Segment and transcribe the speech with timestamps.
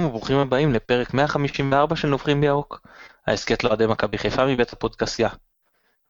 [0.00, 2.80] שלום וברוכים הבאים לפרק 154 של נובחים בירוק,
[3.26, 5.28] ההסכת לאוהדי מכבי חיפה מבית הפודקסייה.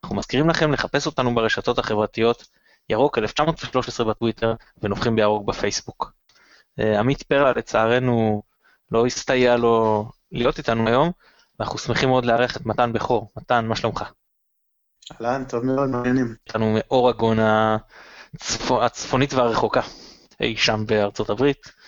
[0.05, 2.47] אנחנו מזכירים לכם לחפש אותנו ברשתות החברתיות,
[2.89, 6.13] ירוק 1913 בטוויטר ונובחים בירוק בפייסבוק.
[6.81, 8.43] אה, עמית פרלה לצערנו
[8.93, 11.11] לא הסתייע לו להיות איתנו היום,
[11.61, 13.31] ואנחנו שמחים מאוד לארח את מתן בכור.
[13.37, 14.05] מתן, מה שלומך?
[15.13, 16.35] אהלן, טוב מאוד, מעניינים.
[16.47, 17.39] איתנו מאורגון
[18.71, 19.81] הצפונית והרחוקה,
[20.41, 21.80] אי שם בארצות הברית.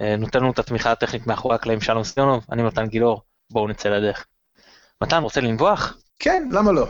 [0.00, 3.22] אה, נותן לנו את התמיכה הטכנית מאחורי הקלעים שלום סטיונוב, אני מתן גילאור,
[3.52, 4.26] בואו נצא לדרך.
[5.02, 5.98] מתן, רוצה לנבוח?
[6.18, 6.88] כן, למה לא?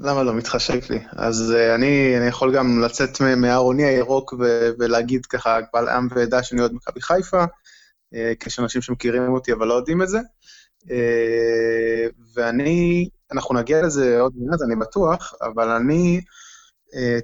[0.00, 0.34] למה לא?
[0.34, 0.98] מתחשק לי.
[1.12, 6.42] אז uh, אני, אני יכול גם לצאת מהארוני הירוק ו- ולהגיד ככה קבל עם ועדה
[6.42, 10.18] שאני אוהד מכבי חיפה, uh, יש אנשים שמכירים אותי אבל לא יודעים את זה.
[10.84, 16.20] Uh, ואני, אנחנו נגיע לזה עוד מעט, אני בטוח, אבל אני,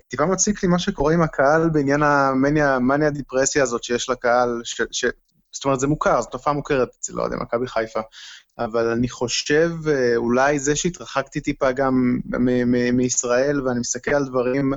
[0.09, 5.05] טיפה מציק לי מה שקורה עם הקהל בעניין המאניה דיפרסיה הזאת שיש לקהל, ש, ש,
[5.53, 8.01] זאת אומרת, זה מוכר, זו תופעה מוכרת אצל אוהדי מכבי חיפה.
[8.59, 12.19] אבל אני חושב, אה, אולי זה שהתרחקתי טיפה גם
[12.93, 14.73] מישראל, ואני מסתכל על דברים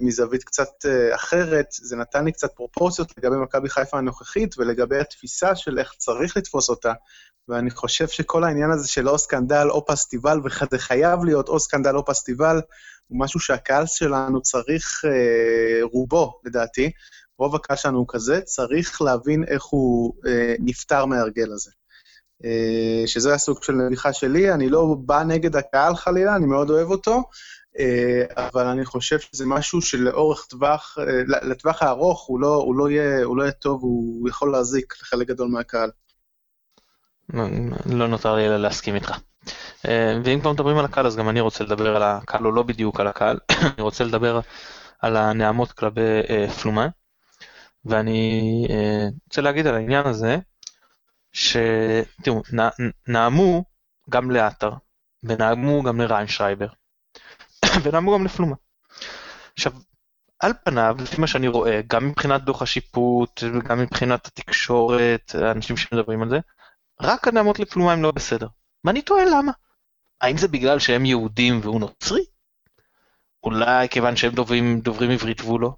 [0.00, 5.56] מזווית קצת אה, אחרת, זה נתן לי קצת פרופורציות לגבי מכבי חיפה הנוכחית ולגבי התפיסה
[5.56, 6.92] של איך צריך לתפוס אותה.
[7.48, 11.96] ואני חושב שכל העניין הזה של או סקנדל או פסטיבל, וזה חייב להיות או סקנדל
[11.96, 12.60] או פסטיבל,
[13.06, 16.90] הוא משהו שהקהל שלנו צריך, אה, רובו, לדעתי,
[17.38, 20.14] רוב הקהל שלנו הוא כזה, צריך להבין איך הוא
[20.58, 21.70] נפטר מההרגל הזה.
[22.44, 26.90] אה, שזה הסוג של נביחה שלי, אני לא בא נגד הקהל חלילה, אני מאוד אוהב
[26.90, 27.22] אותו, אה,
[28.36, 31.04] אבל אני חושב שזה משהו שלאורך טווח, אה,
[31.42, 35.26] לטווח הארוך הוא לא, הוא לא, יהיה, הוא לא יהיה טוב, הוא יכול להזיק לחלק
[35.28, 35.90] גדול מהקהל.
[37.86, 39.18] לא נותר לי אלא להסכים איתך.
[40.24, 43.00] ואם כבר מדברים על הקהל, אז גם אני רוצה לדבר על הקהל, או לא בדיוק
[43.00, 43.38] על הקהל,
[43.74, 44.40] אני רוצה לדבר
[45.00, 46.00] על הנעמות כלפי
[46.62, 46.88] פלומה,
[47.84, 48.66] ואני
[49.26, 50.38] רוצה להגיד על העניין הזה,
[51.32, 52.42] שתראו,
[53.08, 53.64] נעמו
[54.10, 54.70] גם לעטר,
[55.22, 56.68] ונעמו גם לריינשרייבר,
[57.82, 58.56] ונעמו גם לפלומה.
[59.52, 59.72] עכשיו,
[60.40, 66.22] על פניו, לפי מה שאני רואה, גם מבחינת דוח השיפוט, וגם מבחינת התקשורת, האנשים שמדברים
[66.22, 66.38] על זה,
[67.00, 68.46] רק הנעמות לפלומה הם לא בסדר.
[68.84, 69.52] ואני תוהה למה.
[70.20, 72.24] האם זה בגלל שהם יהודים והוא נוצרי?
[73.44, 75.72] אולי כיוון שהם דוברים, דוברים עברית והוא לא?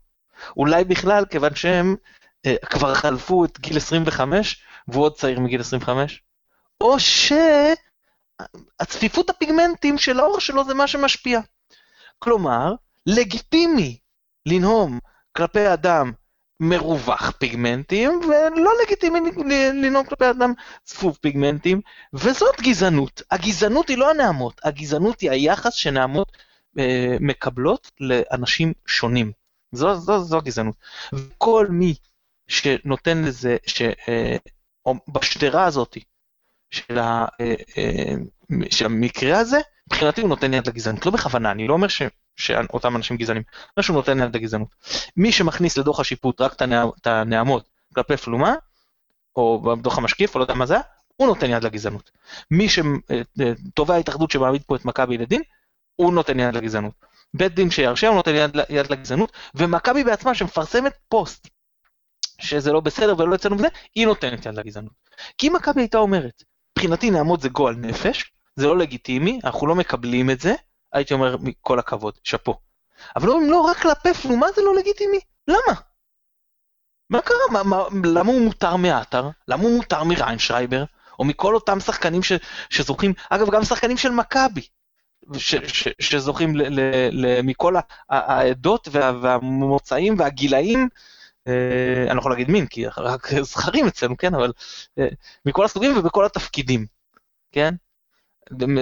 [0.56, 1.96] אולי בכלל כיוון שהם
[2.46, 6.22] אה, כבר חלפו את גיל 25 והוא עוד צעיר מגיל 25,
[6.80, 6.96] או
[8.78, 11.40] שהצפיפות הפיגמנטים של האור שלו זה מה שמשפיע.
[12.18, 12.74] כלומר,
[13.06, 13.98] לגיטימי
[14.46, 14.98] לנהום
[15.32, 16.12] כלפי אדם
[16.60, 19.20] מרווח פיגמנטים, ולא לגיטימי
[19.74, 20.52] לנהום כלפי אדם
[20.84, 21.80] צפוף פיגמנטים,
[22.12, 23.22] וזאת גזענות.
[23.30, 26.32] הגזענות היא לא הנעמות, הגזענות היא היחס שנעמות
[26.78, 29.32] אה, מקבלות לאנשים שונים.
[29.72, 30.74] זו, זו, זו הגזענות.
[31.12, 31.94] וכל מי
[32.48, 34.36] שנותן לזה, ש, אה,
[35.08, 35.96] בשדרה הזאת
[36.70, 38.14] של, ה, אה, אה,
[38.70, 39.58] של המקרה הזה,
[39.92, 41.06] מבחינתי הוא נותן יד לגזענות.
[41.06, 42.02] לא בכוונה, אני לא אומר ש,
[42.36, 43.42] שאותם אנשים גזענים,
[43.76, 44.68] אומר שהוא נותן יד לגזענות.
[45.16, 46.62] מי שמכניס לדוח השיפוט רק
[47.02, 48.54] את הנעמות כלפי פלומה,
[49.36, 50.76] או בדוח המשקיף, או לא יודע מה זה,
[51.16, 52.10] הוא נותן יד לגזענות.
[52.50, 55.42] מי שתובע ההתאחדות שמעמיד פה את מכבי לדין,
[55.96, 56.94] הוא נותן יד לגזענות.
[57.34, 61.48] בית דין שירשה, הוא נותן יד, יד לגזענות, ומכבי בעצמה שמפרסמת פוסט
[62.40, 64.92] שזה לא בסדר ולא יצאנו מזה, היא נותנת יד לגזענות.
[65.38, 69.74] כי אם מכבי הייתה אומרת, מבחינתי נעמוד זה גועל נפש, זה לא לגיטימי, אנחנו לא
[69.74, 70.54] מקבלים את זה,
[70.92, 72.54] הייתי אומר כל הכבוד, שאפו.
[73.16, 75.80] אבל אם לא, רק כלפי פלומה זה לא לגיטימי, למה?
[77.10, 77.36] מה קרה?
[77.52, 79.28] מה, מה, למה הוא מותר מעטר?
[79.48, 80.84] למה הוא מותר מריינשרייבר?
[81.18, 82.32] או מכל אותם שחקנים ש,
[82.70, 84.66] שזוכים, אגב גם שחקנים של מכבי,
[86.00, 86.80] שזוכים ל, ל,
[87.12, 87.74] ל, מכל
[88.08, 90.88] העדות וה, והמוצאים והגילאים
[91.48, 94.52] אה, אני לא יכול להגיד מין, כי רק זכרים אצלנו, כן, אבל
[94.98, 95.08] אה,
[95.46, 96.86] מכל הסוגים ובכל התפקידים,
[97.52, 97.74] כן?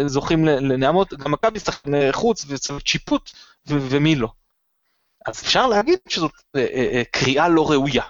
[0.06, 3.30] זוכים לנעמות, גם מכבי שחקן חוץ וצוות שיפוט,
[3.66, 4.28] ומי לא.
[5.26, 8.02] אז אפשר להגיד שזאת אה, קריאה לא ראויה.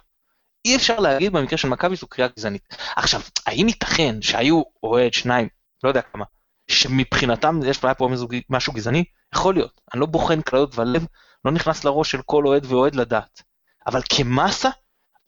[0.65, 2.75] אי אפשר להגיד במקרה של מכבי זו קריאה גזענית.
[2.97, 5.49] עכשיו, האם ייתכן שהיו אוהד שניים,
[5.85, 6.25] לא יודע כמה,
[6.69, 8.09] שמבחינתם יש פה
[8.51, 9.05] משהו גזעני?
[9.35, 9.81] יכול להיות.
[9.93, 11.07] אני לא בוחן כליות ולב,
[11.45, 13.43] לא נכנס לראש של כל אוהד ואוהד לדעת.
[13.87, 14.71] אבל כמאסה,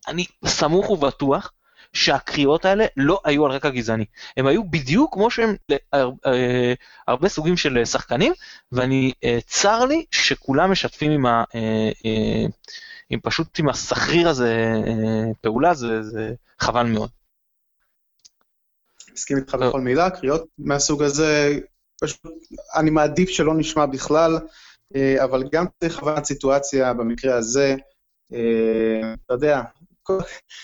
[0.07, 1.51] אני סמוך ובטוח
[1.93, 4.05] שהקריאות האלה לא היו על רקע גזעני.
[4.37, 8.33] הם היו בדיוק כמו שהם להרבה אה, סוגים של שחקנים,
[8.71, 12.45] ואני, אה, צר לי שכולם משתפים עם, ה, אה,
[13.09, 14.73] עם פשוט עם הסחריר הזה
[15.41, 17.09] פעולה, זה, זה חבל מאוד.
[19.13, 21.59] מסכים איתך בכל מילה, קריאות מהסוג הזה,
[22.01, 22.21] פשוט,
[22.75, 24.39] אני מעדיף שלא נשמע בכלל,
[25.23, 27.75] אבל גם צריך הבנת סיטואציה במקרה הזה,
[28.33, 29.61] אה, אתה יודע,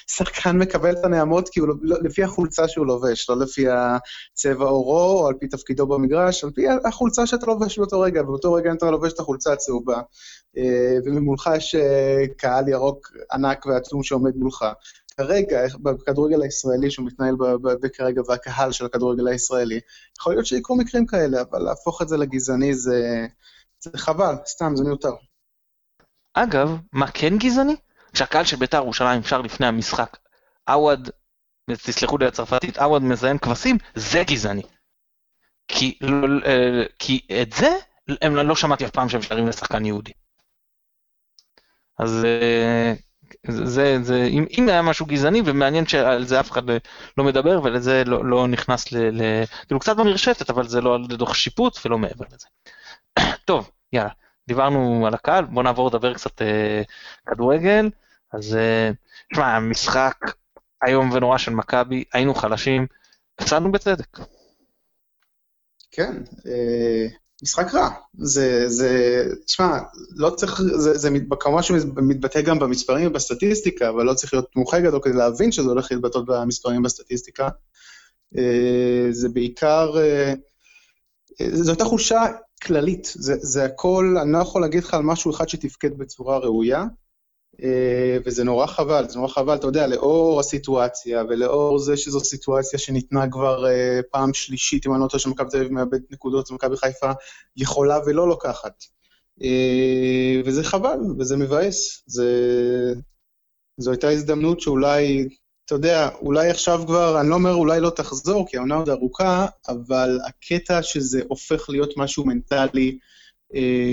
[0.08, 4.66] שחקן מקבל את הנעמות כי הוא לא, לא, לפי החולצה שהוא לובש, לא לפי הצבע
[4.66, 8.72] עורו או על פי תפקידו במגרש, על פי החולצה שאתה לובש באותו רגע, ובאותו רגע
[8.72, 10.02] אתה לובש את החולצה הצהובה,
[10.58, 14.66] אה, וממולך יש אה, קהל ירוק ענק ועצום שעומד מולך.
[15.18, 17.36] כרגע, בכדורגל הישראלי שמתנהל
[17.94, 19.80] כרגע, והקהל של הכדורגל הישראלי,
[20.20, 23.28] יכול להיות שיקרו מקרים כאלה, אבל להפוך את זה לגזעני זה,
[23.80, 25.14] זה חבל, סתם, זה מיותר.
[26.34, 27.76] אגב, מה כן גזעני?
[28.16, 30.18] כשהקהל של בית"ר ירושלים שר לפני המשחק,
[30.70, 31.10] עווד,
[31.72, 34.62] תסלחו לי הצרפתית, עווד מזיין כבשים, זה גזעני.
[35.68, 37.76] כי, לא, אה, כי את זה,
[38.22, 40.12] הם לא שמעתי אף פעם שהם שרים לשחקן יהודי.
[42.00, 42.94] אז אה,
[43.48, 46.64] זה, זה, אם, אם היה משהו גזעני, ומעניין שעל זה אף אחד
[47.18, 48.98] לא מדבר, ולזה לא, לא נכנס ל...
[48.98, 52.48] ל כאילו קצת במרשתת, אבל זה לא לדוח שיפוט ולא מעבר לזה.
[53.46, 54.10] טוב, יאללה,
[54.48, 56.82] דיברנו על הקהל, בוא נעבור לדבר קצת אה,
[57.26, 57.90] כדורגל.
[58.36, 58.92] אז אה,
[59.32, 60.18] תשמע, המשחק
[60.88, 62.88] איום ונורא של מכבי, היינו חלשים,
[63.40, 64.20] הפסדנו בצדק.
[65.92, 67.08] כן, אה,
[67.44, 67.90] משחק רע.
[68.18, 69.78] זה, זה, תשמע,
[70.16, 71.10] לא צריך, זה, זה
[71.40, 75.92] כמובן שמתבטא גם במספרים ובסטטיסטיקה, אבל לא צריך להיות מומחה גדול כדי להבין שזה הולך
[75.92, 77.50] להתבטא במספרים ובסטטיסטיקה.
[78.38, 79.92] אה, זה בעיקר,
[81.52, 82.24] זו הייתה חולשה
[82.64, 86.86] כללית, זה, זה הכל, אני לא יכול להגיד לך על משהו אחד שתפקד בצורה ראויה.
[87.64, 92.80] אה, וזה נורא חבל, זה נורא חבל, אתה יודע, לאור הסיטואציה ולאור זה שזו סיטואציה
[92.80, 96.78] שניתנה כבר אה, פעם שלישית, אם אני לא טועה שמכבי תל אביב מאבדת נקודות ומכבי
[96.78, 97.12] חיפה
[97.58, 98.84] יכולה ולא לוקחת.
[99.44, 102.04] אה, וזה חבל, וזה מבאס.
[102.06, 102.26] זה...
[103.78, 105.28] זו הייתה הזדמנות שאולי,
[105.66, 109.46] אתה יודע, אולי עכשיו כבר, אני לא אומר אולי לא תחזור, כי העונה עוד ארוכה,
[109.68, 112.98] אבל הקטע שזה הופך להיות משהו מנטלי,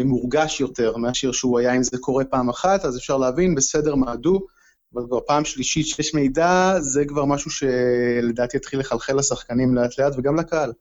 [0.04, 4.40] מורגש יותר מאשר שהוא היה אם זה קורה פעם אחת, אז אפשר להבין, בסדר, מעדו,
[4.94, 10.12] אבל כבר פעם שלישית שיש מידע, זה כבר משהו שלדעתי יתחיל לחלחל לשחקנים לאט לאט
[10.16, 10.72] וגם לקהל.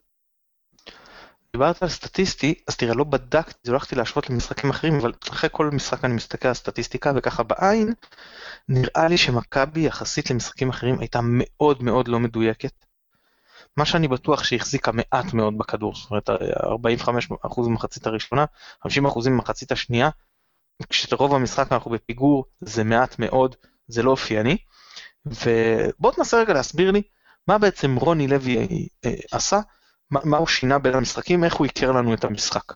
[1.53, 5.69] דיברת על סטטיסטי, אז תראה, לא בדקתי, לא הלכתי להשוות למשחקים אחרים, אבל אחרי כל
[5.69, 7.93] משחק אני מסתכל על סטטיסטיקה, וככה בעין,
[8.69, 12.90] נראה לי שמכבי יחסית למשחקים אחרים הייתה מאוד מאוד לא מדויקת.
[13.77, 18.45] מה שאני בטוח שהחזיקה מעט מאוד בכדור, זאת אומרת 45% במחצית הראשונה,
[18.87, 18.89] 50%
[19.25, 20.09] במחצית השנייה,
[20.89, 23.55] כשרוב המשחק אנחנו בפיגור זה מעט מאוד,
[23.87, 24.57] זה לא אופייני.
[25.25, 27.01] ובוא תנסה רגע להסביר לי
[27.47, 28.57] מה בעצם רוני לוי
[29.05, 29.59] אה, עשה,
[30.11, 32.73] מה, הוא שינה בין המשחקים, איך הוא הכיר לנו את המשחק.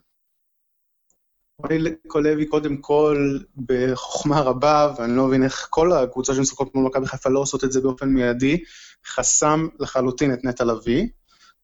[1.62, 1.78] רוני
[2.14, 7.28] לוי קודם כל בחוכמה רבה, ואני לא מבין איך כל הקבוצות שמשחקות כמו מכבי חיפה
[7.28, 8.62] לא עושות את זה באופן מיידי,
[9.06, 11.06] חסם לחלוטין את נטע לביא,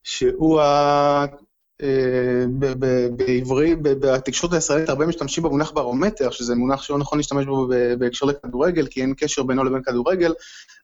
[0.03, 1.25] שהוא ה...
[1.83, 2.45] אה,
[3.17, 7.69] בעברי, בתקשורת הישראלית הרבה משתמשים במונח ברומטר, שזה מונח שלא נכון להשתמש בו
[7.99, 10.33] בהקשר לכדורגל, כי אין קשר בינו לבין כדורגל,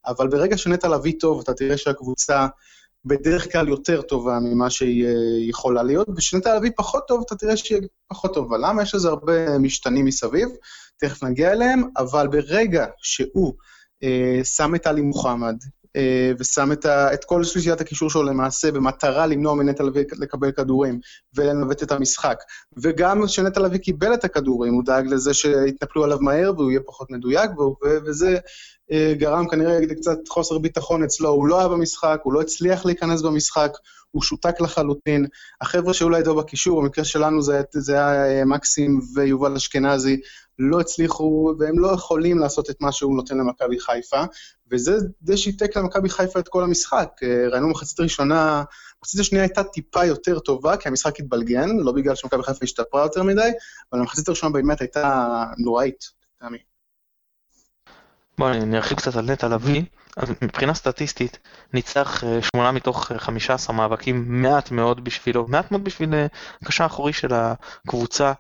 [0.07, 2.47] אבל ברגע שנטע לביא טוב, אתה תראה שהקבוצה
[3.05, 7.57] בדרך כלל יותר טובה ממה שהיא אה, יכולה להיות, וכשנטע לביא פחות טוב, אתה תראה
[7.57, 8.59] שהיא פחות טובה.
[8.59, 8.83] למה?
[8.83, 10.49] יש לזה הרבה משתנים מסביב,
[11.01, 13.55] תכף נגיע אליהם, אבל ברגע שהוא
[14.03, 15.57] אה, שם את עלי מוחמד,
[15.97, 20.53] אה, ושם את, ה, את כל שלישיית הקישור שלו למעשה במטרה למנוע מנטע לביא לקבל
[20.53, 21.01] כדורים
[21.37, 22.37] ולנווט את המשחק.
[22.83, 27.11] וגם כשנטע לביא קיבל את הכדורים, הוא דאג לזה שיתנפלו עליו מהר והוא יהיה פחות
[27.11, 27.51] מדויק,
[28.07, 28.39] וזה אה,
[29.13, 31.29] גרם כנראה לקצת חוסר ביטחון אצלו.
[31.29, 33.71] הוא לא היה במשחק, הוא לא הצליח להיכנס במשחק,
[34.11, 35.27] הוא שותק לחלוטין.
[35.61, 40.21] החבר'ה שהיו לידו בקישור, במקרה שלנו זה, זה היה אה, מקסים ויובל אשכנזי,
[40.59, 44.23] לא הצליחו, והם לא יכולים לעשות את מה שהוא נותן למכבי חיפה,
[44.71, 47.09] וזה שיתק למכבי חיפה את כל המשחק.
[47.23, 48.65] אה, ראינו מחצית ראשונה,
[49.03, 53.23] מחצית השנייה הייתה טיפה יותר טובה, כי המשחק התבלגן, לא בגלל שמכבי חיפה השתפרה יותר
[53.23, 53.51] מדי,
[53.93, 56.05] אבל המחצית הראשונה באמת הייתה נוראית,
[56.41, 56.59] תמי.
[58.39, 59.83] בוא אני ארחיב קצת על נטע לביא,
[60.17, 61.39] אז מבחינה סטטיסטית
[61.73, 62.23] ניצח
[62.55, 66.11] 8 אה, מתוך 15 אה, מאבקים, מעט מאוד בשבילו, מעט מאוד בשביל
[66.63, 68.33] הקשר האחורי של הקבוצה.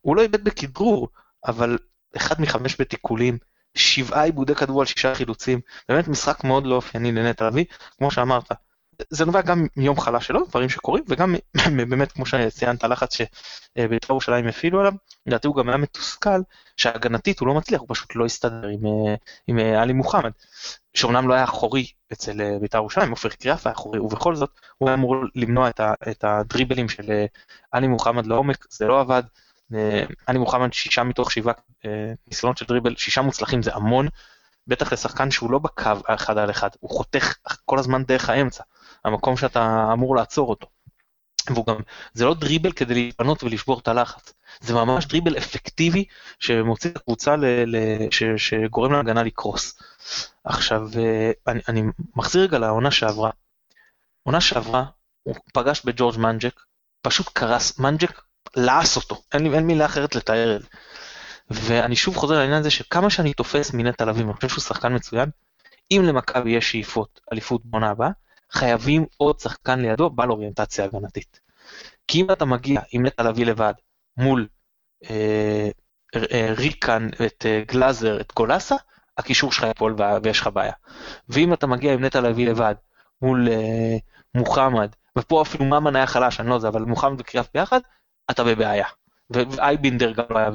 [0.00, 1.08] הוא לא איבד בכדרור,
[1.46, 1.78] אבל
[2.16, 3.38] אחד מחמש בתיקולים,
[3.74, 7.64] שבעה עיבודי כדור על שישה חילוצים, באמת משחק מאוד לא אופייני לנטע לביא,
[7.98, 8.52] כמו שאמרת.
[9.10, 11.34] זה נובע גם מיום חלש שלו, דברים שקורים, וגם
[11.90, 14.92] באמת, כמו שציינת, הלחץ שבית"ר ירושלים הפעילו עליו,
[15.26, 16.40] לדעתי הוא גם היה מתוסכל
[16.76, 18.80] שהגנתית הוא לא מצליח, הוא פשוט לא הסתדר עם,
[19.46, 20.30] עם עלי מוחמד,
[20.94, 24.94] שאומנם לא היה אחורי אצל בית"ר ירושלים, עופר קריאף היה אחורי, ובכל זאת הוא היה
[24.94, 27.24] אמור למנוע את, ה, את הדריבלים של
[27.72, 29.22] עלי מוחמד לעומק, זה לא עבד.
[30.28, 31.54] אני מוחמד שישה מתוך שבעה
[31.86, 34.08] אה, ניסיונות של דריבל, שישה מוצלחים זה המון,
[34.66, 38.62] בטח לשחקן שהוא לא בקו אחד על אחד, הוא חותך כל הזמן דרך האמצע,
[39.04, 40.66] המקום שאתה אמור לעצור אותו.
[41.50, 41.76] והוא גם,
[42.12, 46.04] זה לא דריבל כדי להתפנות ולשבור את הלחץ, זה ממש דריבל אפקטיבי
[46.38, 47.76] שמוציא את הקבוצה, ל, ל,
[48.10, 49.78] ש, שגורם להגנה לקרוס.
[50.44, 51.82] עכשיו, אה, אני, אני
[52.16, 53.30] מחזיר רגע לעונה שעברה.
[54.22, 54.84] עונה שעברה,
[55.22, 56.60] הוא פגש בג'ורג' מנג'ק,
[57.02, 58.22] פשוט קרס, מנג'ק
[58.56, 60.68] לעס אותו, אין אין מילה אחרת לתאר את זה.
[61.50, 65.30] ואני שוב חוזר לעניין הזה שכמה שאני תופס מנטע לביא, אני חושב שהוא שחקן מצוין,
[65.90, 68.10] אם למכבי יש שאיפות אליפות בעונה הבאה,
[68.52, 71.40] חייבים עוד שחקן לידו בעל אוריינטציה הגנתית.
[72.08, 73.74] כי אם אתה מגיע עם נטע לביא לבד
[74.16, 74.48] מול
[75.10, 75.68] אה,
[76.16, 78.76] אה, ריקן, את אה, גלאזר, את גולסה,
[79.18, 80.72] הקישור שלך ייפול ויש לך בעיה.
[81.28, 82.74] ואם אתה מגיע עם נטע לביא לבד
[83.22, 83.96] מול אה,
[84.34, 84.88] מוחמד,
[85.18, 87.80] ופה אפילו ממן היה חלש, אני לא יודע, אבל מוחמד וקריאף ביחד,
[88.30, 88.86] אתה בבעיה.
[89.30, 90.50] ואייבינדר גם לא היה...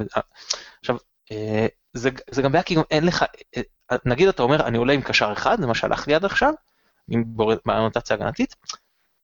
[0.80, 0.98] עכשיו,
[1.32, 3.26] אה, זה, זה גם בעיה כי גם אין לך,
[3.58, 6.54] אה, נגיד אתה אומר, אני עולה עם קשר אחד, זה מה שהלך לי עד עכשיו,
[7.10, 7.24] עם
[7.66, 8.56] באנוטציה הגנתית,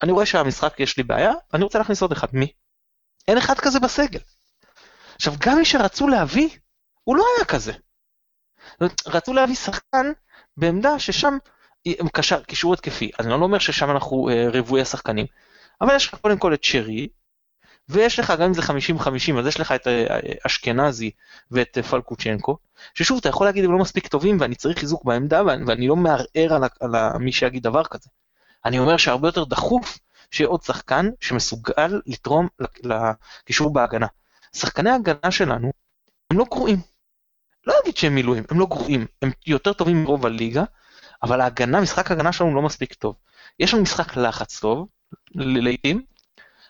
[0.04, 2.52] אני רואה שהמשחק יש לי בעיה, אני רוצה להכניס עוד אחד, מי?
[3.28, 4.20] אין אחד כזה בסגל.
[5.16, 6.50] עכשיו, גם מי שרצו להביא,
[7.04, 7.74] הוא לא היה כזה.
[9.08, 10.12] רצו להביא שחקן
[10.58, 11.38] בעמדה ששם
[12.14, 15.26] קשר, קישור התקפי, אז אני לא אומר ששם אנחנו אה, השחקנים,
[15.82, 17.08] אבל יש לך קודם כל את שרי,
[17.90, 21.12] ויש לך, גם אם זה 50-50, אז יש לך את אה, אשכנזי
[21.52, 22.58] ואת אה, פלקוצ'נקו,
[22.94, 25.96] ששוב, אתה יכול להגיד הם לא מספיק טובים ואני צריך חיזוק בעמדה ואני, ואני לא
[25.96, 28.10] מערער על, על מי שיגיד דבר כזה.
[28.66, 30.00] אני אומר שהרבה יותר דחוף
[30.32, 32.48] שיהיה עוד שחקן שמסוגל לתרום
[32.84, 34.08] לקישור בהגנה.
[34.56, 35.72] שחקני ההגנה שלנו
[36.32, 36.78] הם לא גרועים.
[37.68, 40.64] לא אגיד שהם מילואים, הם לא גרועים, הם יותר טובים מרוב הליגה,
[41.24, 43.16] אבל ההגנה, משחק ההגנה שלנו לא מספיק טוב.
[43.60, 44.88] יש לנו משחק לחץ טוב,
[45.36, 46.02] לעיתים,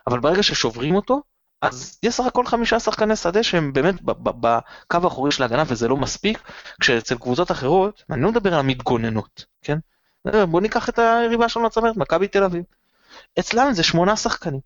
[0.09, 1.21] אבל ברגע ששוברים אותו,
[1.61, 5.97] אז יש סך הכל חמישה שחקני שדה שהם באמת בקו האחורי של ההגנה וזה לא
[5.97, 6.41] מספיק,
[6.81, 9.77] כשאצל קבוצות אחרות, אני לא מדבר על המתגוננות, כן?
[10.25, 12.63] בוא ניקח את היריבה שלנו לצמרת, מכבי תל אביב.
[13.39, 14.59] אצלם זה שמונה שחקנים.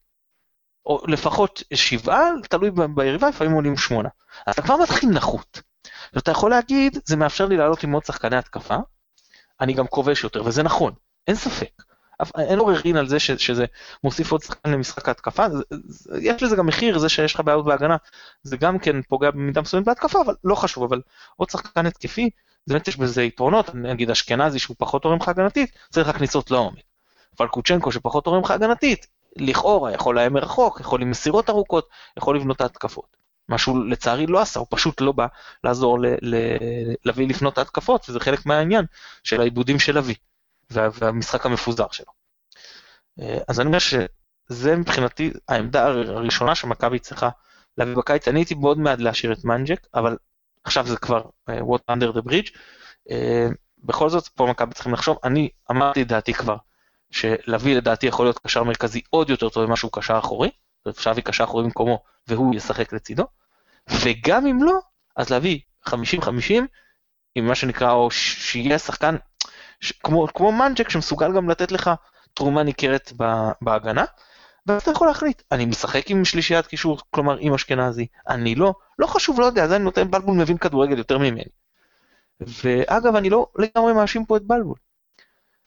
[0.85, 4.09] או לפחות שבעה, תלוי ביריבה, לפעמים עולים שמונה.
[4.47, 5.61] אז אתה כבר מתחיל נחות.
[6.13, 8.75] ואתה יכול להגיד, זה מאפשר לי לעלות עם עוד שחקני התקפה,
[9.61, 10.93] אני גם כובש יותר, וזה נכון,
[11.27, 11.83] אין ספק.
[12.37, 13.65] אין עוררין על זה ש, שזה
[14.03, 15.45] מוסיף עוד שחקן למשחק ההתקפה,
[16.21, 17.97] יש לזה גם מחיר, זה שיש לך בעיות בהגנה,
[18.43, 21.01] זה גם כן פוגע במידה מסוימת בהתקפה, אבל לא חשוב, אבל
[21.35, 22.29] עוד שחקן התקפי,
[22.67, 26.83] באמת יש בזה יתרונות, נגיד אשכנזי שהוא פחות תורם לך הגנתית, צריך רק כניסות לעומק.
[27.35, 32.55] פלקוצ'נקו שפחות תורם לך הגנתית, לכאורה יכול להם מרחוק, יכול עם מסירות ארוכות, יכול לבנות
[32.55, 33.17] את ההתקפות.
[33.49, 35.27] מה שהוא לצערי לא עשה, הוא פשוט לא בא
[35.63, 35.97] לעזור
[37.05, 38.85] לביא לפנות ההתקפות, וזה חלק מהעניין
[39.23, 39.97] של העיבודים של
[40.73, 42.11] והמשחק המפוזר שלו.
[43.19, 47.29] אה, אז אני אומר שזה מבחינתי העמדה הראשונה שמכבי צריכה
[47.77, 48.27] להביא בקיץ.
[48.27, 50.17] אני הייתי מאוד מעד להשאיר את מנג'ק, אבל
[50.63, 52.49] עכשיו זה כבר uh, what under the bridge.
[53.09, 53.13] Uh,
[53.83, 56.57] בכל זאת, פה מכבי צריכים לחשוב, אני אמרתי את דעתי כבר,
[57.11, 60.49] שלוי לדעתי יכול להיות קשר מרכזי עוד יותר טוב ממה שהוא קשר אחורי,
[60.89, 63.23] אפשר להביא קשר אחורי במקומו והוא ישחק לצידו,
[63.89, 64.79] וגם אם לא,
[65.15, 65.93] אז להביא 50-50
[67.35, 69.15] עם מה שנקרא, או שיהיה שחקן
[70.03, 71.91] כמו, כמו מנג'ק שמסוגל גם לתת לך
[72.33, 73.13] תרומה ניכרת
[73.61, 74.05] בהגנה,
[74.67, 79.07] ואז אתה יכול להחליט, אני משחק עם שלישיית קישור, כלומר עם אשכנזי, אני לא, לא
[79.07, 81.43] חשוב, לא יודע, אז אני נותן בלבול מבין כדורגל יותר ממני.
[82.39, 84.77] ואגב, אני לא לגמרי מאשים פה את בלבול.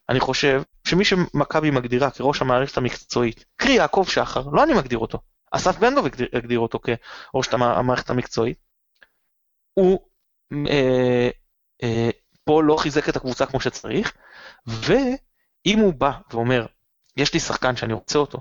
[0.08, 5.18] אני חושב שמי שמכבי מגדירה כראש המערכת המקצועית, קרי יעקב שחר, לא אני מגדיר אותו,
[5.50, 8.58] אסף בן דב הגדיר אותו כראש המערכת המקצועית,
[9.74, 10.00] הוא
[10.68, 11.30] אה,
[12.46, 14.12] פה לא חיזק את הקבוצה כמו שצריך,
[14.66, 16.66] ואם הוא בא ואומר,
[17.16, 18.38] יש לי שחקן שאני רוצה אותו,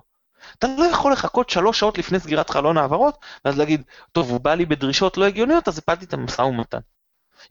[0.59, 4.53] אתה לא יכול לחכות שלוש שעות לפני סגירת חלון העברות, ואז להגיד, טוב, הוא בא
[4.53, 6.79] לי בדרישות לא הגיוניות, אז הפלתי את המשא ומתן.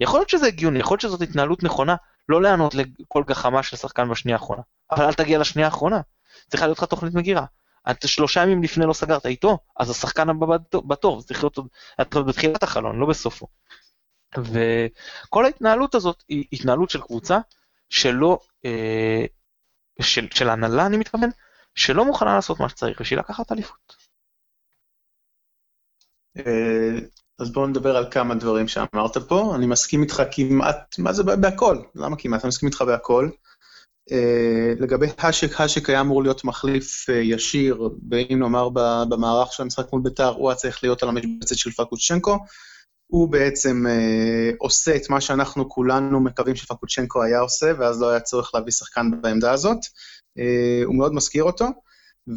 [0.01, 1.97] יכול להיות שזה הגיוני, יכול להיות שזאת התנהלות נכונה,
[2.29, 6.01] לא לענות לכל גחמה של שחקן בשנייה האחרונה, אבל אל תגיע לשנייה האחרונה.
[6.49, 7.45] צריכה להיות לך תוכנית מגירה.
[7.91, 11.59] אתה שלושה ימים לפני לא סגרת איתו, אז השחקן הבא בתור, זה צריך להיות
[12.27, 13.47] בתחילת החלון, לא בסופו.
[14.39, 17.39] וכל ההתנהלות הזאת היא התנהלות של קבוצה
[17.89, 19.25] שלא, אה,
[20.01, 21.31] של, של הנהלה אני מתכוון,
[21.75, 23.97] שלא מוכנה לעשות מה שצריך בשביל לקחת אליפות.
[26.37, 26.99] אה,
[27.39, 31.79] אז בואו נדבר על כמה דברים שאמרת פה, אני מסכים איתך כמעט, מה זה בהכל?
[31.95, 32.41] למה כמעט?
[32.45, 33.29] אני מסכים איתך בהכל.
[34.11, 38.69] אה, לגבי האשק, האשק היה אמור להיות מחליף אה, ישיר, ואם נאמר
[39.09, 42.39] במערך של המשחק מול בית"ר, הוא היה צריך להיות על המשבצת של פקוצ'נקו.
[43.07, 48.21] הוא בעצם אה, עושה את מה שאנחנו כולנו מקווים שפקוצ'נקו היה עושה, ואז לא היה
[48.21, 49.79] צורך להביא שחקן בעמדה הזאת.
[50.39, 51.67] אה, הוא מאוד מזכיר אותו.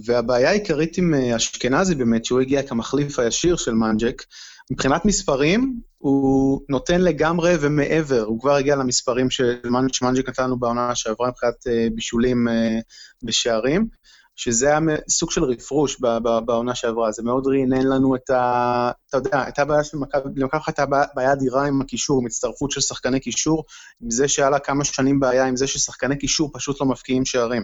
[0.06, 4.24] והבעיה העיקרית עם אה, אשכנזי באמת, שהוא הגיע כמחליף הישיר של מנג'ק,
[4.72, 11.30] מבחינת מספרים, הוא נותן לגמרי ומעבר, הוא כבר הגיע למספרים שמנג'ק נתן לנו בעונה שעברה
[11.30, 12.80] מבחינת אה, בישולים אה,
[13.24, 13.88] ושערים.
[14.38, 14.80] שזה היה
[15.10, 16.02] סוג של רפרוש
[16.46, 18.92] בעונה שעברה, זה מאוד רענן לנו את ה...
[19.10, 22.82] אתה יודע, הייתה בעיה של מכבי, למכבי הייתה בעיה אדירה עם הקישור, עם הצטרפות של
[22.82, 23.64] שחקני קישור,
[24.02, 27.64] עם זה שהיה לה כמה שנים בעיה עם זה ששחקני קישור פשוט לא מפקיעים שערים.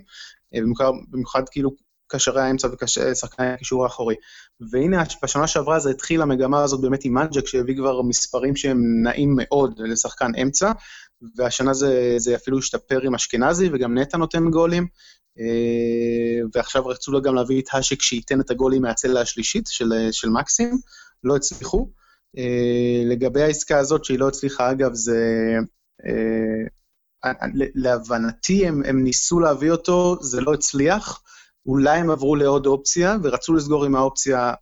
[0.56, 1.72] אה, במיוחד, במיוחד כאילו
[2.08, 2.68] קשרי האמצע
[3.12, 4.16] ושחקני הקישור האחורי.
[4.72, 9.34] והנה, בשנה שעברה זה התחיל המגמה הזאת באמת עם מנג'ק, שהביא כבר מספרים שהם נעים
[9.38, 10.72] מאוד לשחקן אמצע,
[11.38, 14.88] והשנה זה, זה אפילו השתפר עם אשכנזי, וגם נטע נותן גולים.
[15.40, 20.30] אה, ועכשיו רצו לו גם להביא את האשק שייתן את הגולים מהצלע השלישית של, של
[20.30, 20.78] מקסים,
[21.24, 21.90] לא הצליחו.
[22.38, 25.20] אה, לגבי העסקה הזאת, שהיא לא הצליחה, אגב, זה...
[26.06, 26.68] אה,
[27.76, 31.22] להבנתי הם, הם ניסו להביא אותו, זה לא הצליח.
[31.66, 34.54] אולי הם עברו לעוד אופציה, ורצו לסגור עם האופציה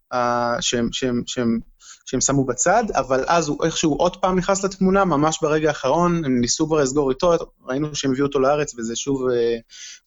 [0.60, 1.60] שהם, שהם, שהם,
[2.06, 6.42] שהם שמו בצד, אבל אז הוא איכשהו עוד פעם נכנס לתמונה, ממש ברגע האחרון, הם
[6.42, 7.34] ניסו כבר לסגור איתו,
[7.66, 9.34] ראינו שהם הביאו אותו לארץ וזה שוב, uh,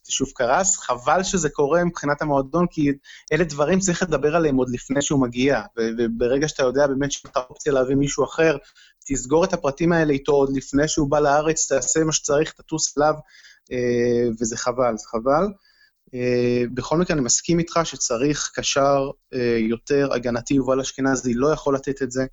[0.02, 0.76] זה שוב קרס.
[0.76, 2.92] חבל שזה קורה מבחינת המועדון, כי
[3.32, 5.62] אלה דברים שצריך לדבר עליהם עוד לפני שהוא מגיע,
[5.98, 8.56] וברגע שאתה יודע באמת שאתה אופציה להביא מישהו אחר,
[9.06, 13.14] תסגור את הפרטים האלה איתו עוד לפני שהוא בא לארץ, תעשה מה שצריך, תטוס אליו,
[13.64, 15.46] uh, וזה חבל, זה חבל.
[16.14, 21.74] אה, בכל מקרה, אני מסכים איתך שצריך קשר אה, יותר הגנתי, יובל אשכנזי לא יכול
[21.74, 22.24] לתת את זה.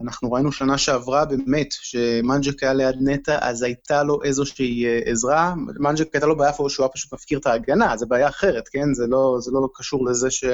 [0.00, 5.54] אנחנו ראינו שנה שעברה באמת, שמנג'ק היה ליד נטע, אז הייתה לו איזושהי אה, עזרה.
[5.56, 8.94] מנג'ק הייתה לו בעיה שהוא היה פשוט מפקיר את ההגנה, זו בעיה אחרת, כן?
[8.94, 10.44] זה לא, זה לא קשור לזה ש,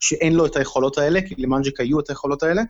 [0.00, 2.62] שאין לו את היכולות האלה, כי למנג'ק היו את היכולות האלה.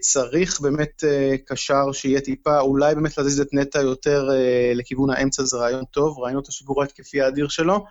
[0.00, 1.04] צריך באמת
[1.46, 4.28] קשר שיהיה טיפה, אולי באמת להזיז את נטע יותר
[4.74, 7.84] לכיוון האמצע, זה רעיון טוב, ראינו את השיגור ההתקפי האדיר שלו.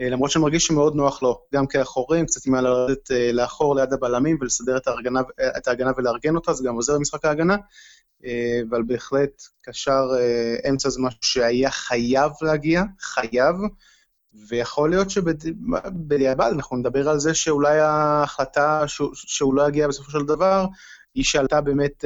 [0.00, 3.92] אה, למרות שאני מרגיש שמאוד נוח לו, גם מאחורה, קצת עם לרדת אה, לאחור ליד
[3.92, 5.20] הבלמים ולסדר את ההגנה,
[5.56, 7.56] את ההגנה ולארגן אותה, זה גם עוזר במשחק ההגנה,
[8.24, 10.02] אה, אבל בהחלט קשר
[10.70, 13.56] אמצע זה משהו שהיה חייב להגיע, חייב,
[14.48, 20.66] ויכול להיות שבדיעבד אנחנו נדבר על זה שאולי ההחלטה שהוא לא יגיע בסופו של דבר,
[21.14, 22.04] היא שעלתה באמת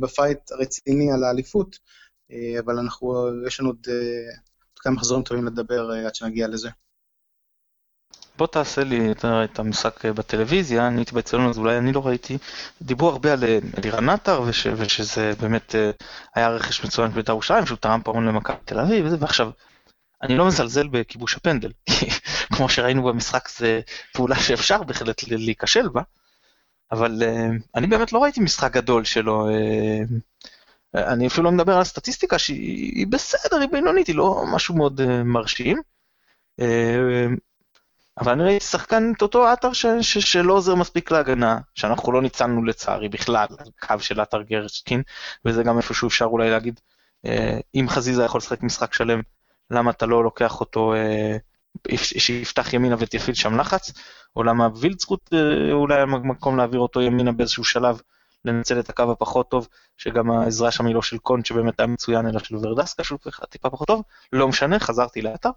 [0.00, 1.78] בפייט הרציני על האליפות,
[2.58, 3.86] אבל אנחנו, יש לנו עוד
[4.76, 6.68] כמה מחזורים טובים לדבר עד שנגיע לזה.
[8.40, 12.38] בוא תעשה לי את המשחק בטלוויזיה, אני הייתי באצטדיון אז אולי אני לא ראיתי,
[12.82, 13.44] דיברו הרבה על
[13.78, 15.90] אלירן עטר וש, ושזה באמת אה,
[16.34, 19.50] היה רכש מצוין בבית"ר ירושלים, שהוא תרם פעמון למכבי תל אביב וזה, ועכשיו,
[20.22, 21.72] אני לא מזלזל בכיבוש הפנדל,
[22.54, 23.80] כמו שראינו במשחק זה
[24.12, 26.02] פעולה שאפשר בהחלט להיכשל בה,
[26.92, 30.00] אבל אה, אני באמת לא ראיתי משחק גדול שלו, אה,
[31.12, 35.82] אני אפילו לא מדבר על הסטטיסטיקה שהיא בסדר, היא בינונית, היא לא משהו מאוד מרשים.
[38.20, 43.08] אבל אני ראיתי שחקן את אותו עטר שלא עוזר מספיק להגנה, שאנחנו לא ניצלנו לצערי
[43.08, 43.46] בכלל,
[43.80, 45.02] קו של עטר גרשקין,
[45.44, 46.80] וזה גם איפשהו אפשר אולי להגיד,
[47.26, 49.20] אה, אם חזיזה יכול לשחק משחק שלם,
[49.70, 51.36] למה אתה לא לוקח אותו, אה,
[51.96, 53.92] שיפתח ימינה ותפעיל שם לחץ,
[54.36, 58.00] או למה וילדסקוט אה, אולי היה מקום להעביר אותו ימינה באיזשהו שלב,
[58.44, 62.26] לנצל את הקו הפחות טוב, שגם העזרה שם היא לא של קונט שבאמת היה מצוין,
[62.26, 63.18] אלא של ורדסקה שהוא
[63.50, 64.02] טיפה פחות טוב,
[64.32, 65.50] לא משנה, חזרתי לאתר.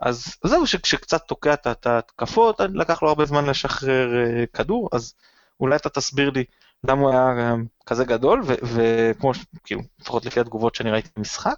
[0.00, 5.14] אז זהו, שקצת תוקע את ההתקפות, לקח לו הרבה זמן לשחרר אה, כדור, אז
[5.60, 6.44] אולי אתה תסביר לי
[6.84, 7.54] למה הוא היה אה,
[7.86, 9.32] כזה גדול, וכמו,
[9.64, 11.56] כאילו, לפחות לפי התגובות שאני ראיתי במשחק,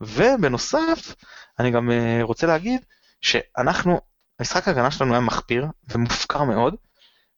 [0.00, 1.14] ובנוסף,
[1.58, 2.80] אני גם אה, רוצה להגיד
[3.20, 4.00] שאנחנו,
[4.38, 6.74] המשחק ההגנה שלנו היה מחפיר ומופקר מאוד,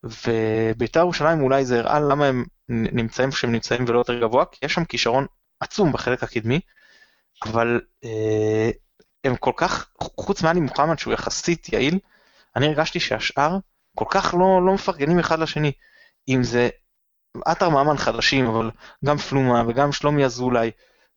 [0.05, 4.67] ובית"ר ירושלים אולי זה הראה למה הם נמצאים איפה שהם נמצאים ולא יותר גבוה, כי
[4.67, 5.27] יש שם כישרון
[5.61, 6.61] עצום בחלק הקדמי,
[7.45, 8.71] אבל אה,
[9.27, 9.89] הם כל כך,
[10.21, 11.99] חוץ מאלי מוחמד שהוא יחסית יעיל,
[12.57, 13.59] אני הרגשתי שהשאר
[13.97, 15.73] כל כך לא, לא מפרגנים אחד לשני.
[16.29, 16.69] אם זה
[17.45, 18.71] עטר מאמן חדשים, אבל
[19.05, 20.71] גם פלומה וגם שלומי אזולאי,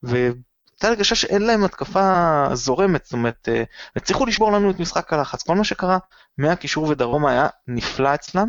[0.03, 3.63] והייתה הרגשה שאין להם התקפה זורמת, זאת אומרת, אה,
[3.95, 5.43] הצליחו לשבור לנו את משחק הלחץ.
[5.43, 5.97] כל מה שקרה
[6.37, 8.47] מהקישור ודרומה היה נפלא אצלם,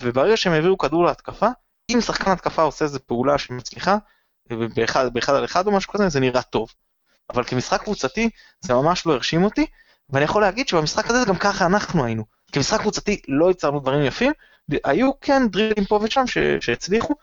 [0.00, 1.48] וברגע שהם העבירו כדור להתקפה,
[1.90, 3.96] אם שחקן התקפה עושה איזה פעולה שמצליחה,
[4.50, 6.68] באחד, באחד על אחד או משהו כזה, זה נראה טוב.
[7.30, 9.66] אבל כמשחק קבוצתי זה ממש לא הרשים אותי,
[10.10, 12.24] ואני יכול להגיד שבמשחק הזה גם ככה אנחנו היינו.
[12.52, 14.32] כמשחק קבוצתי לא יצרנו דברים יפים,
[14.84, 16.24] היו כן דרילים פה ושם
[16.60, 17.14] שהצליחו,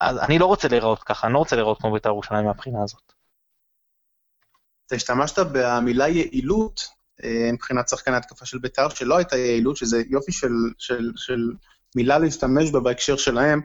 [0.00, 3.12] אז אני לא רוצה להיראות ככה, אני לא רוצה להיראות כמו בית"ר ירושלים מהבחינה הזאת.
[4.86, 6.88] אתה השתמשת במילה יעילות
[7.24, 11.52] אה, מבחינת שחקני התקפה של בית"ר, שלא הייתה יעילות, שזה יופי של, של, של
[11.96, 13.60] מילה להשתמש בה בהקשר שלהם.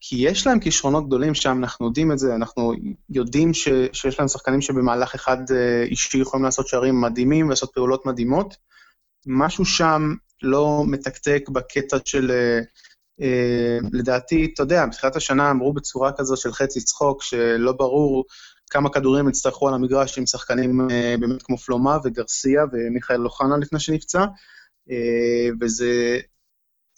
[0.00, 2.72] כי יש להם כישרונות גדולים שם, אנחנו יודעים את זה, אנחנו
[3.10, 8.06] יודעים ש, שיש להם שחקנים שבמהלך אחד אה, אישי יכולים לעשות שערים מדהימים ולעשות פעולות
[8.06, 8.54] מדהימות.
[9.26, 12.60] משהו שם לא מתקתק בקטע של, אה,
[13.20, 18.24] אה, לדעתי, אתה יודע, בתחילת השנה אמרו בצורה כזו של חצי צחוק, שלא ברור
[18.70, 20.88] כמה כדורים יצטרכו על המגרש עם שחקנים
[21.20, 24.24] באמת כמו פלומה וגרסיה ומיכאל אוחנה לפני שנפצע,
[25.60, 26.20] וזה...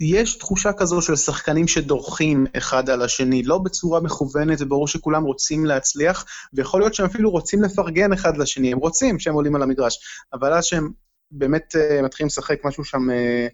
[0.01, 5.65] יש תחושה כזו של שחקנים שדורכים אחד על השני, לא בצורה מכוונת, וברור שכולם רוצים
[5.65, 6.25] להצליח,
[6.55, 9.99] ויכול להיות שהם אפילו רוצים לפרגן אחד לשני, הם רוצים שהם עולים על המגרש,
[10.33, 10.91] אבל אז שהם
[11.31, 13.53] באמת uh, מתחילים לשחק, משהו שם uh,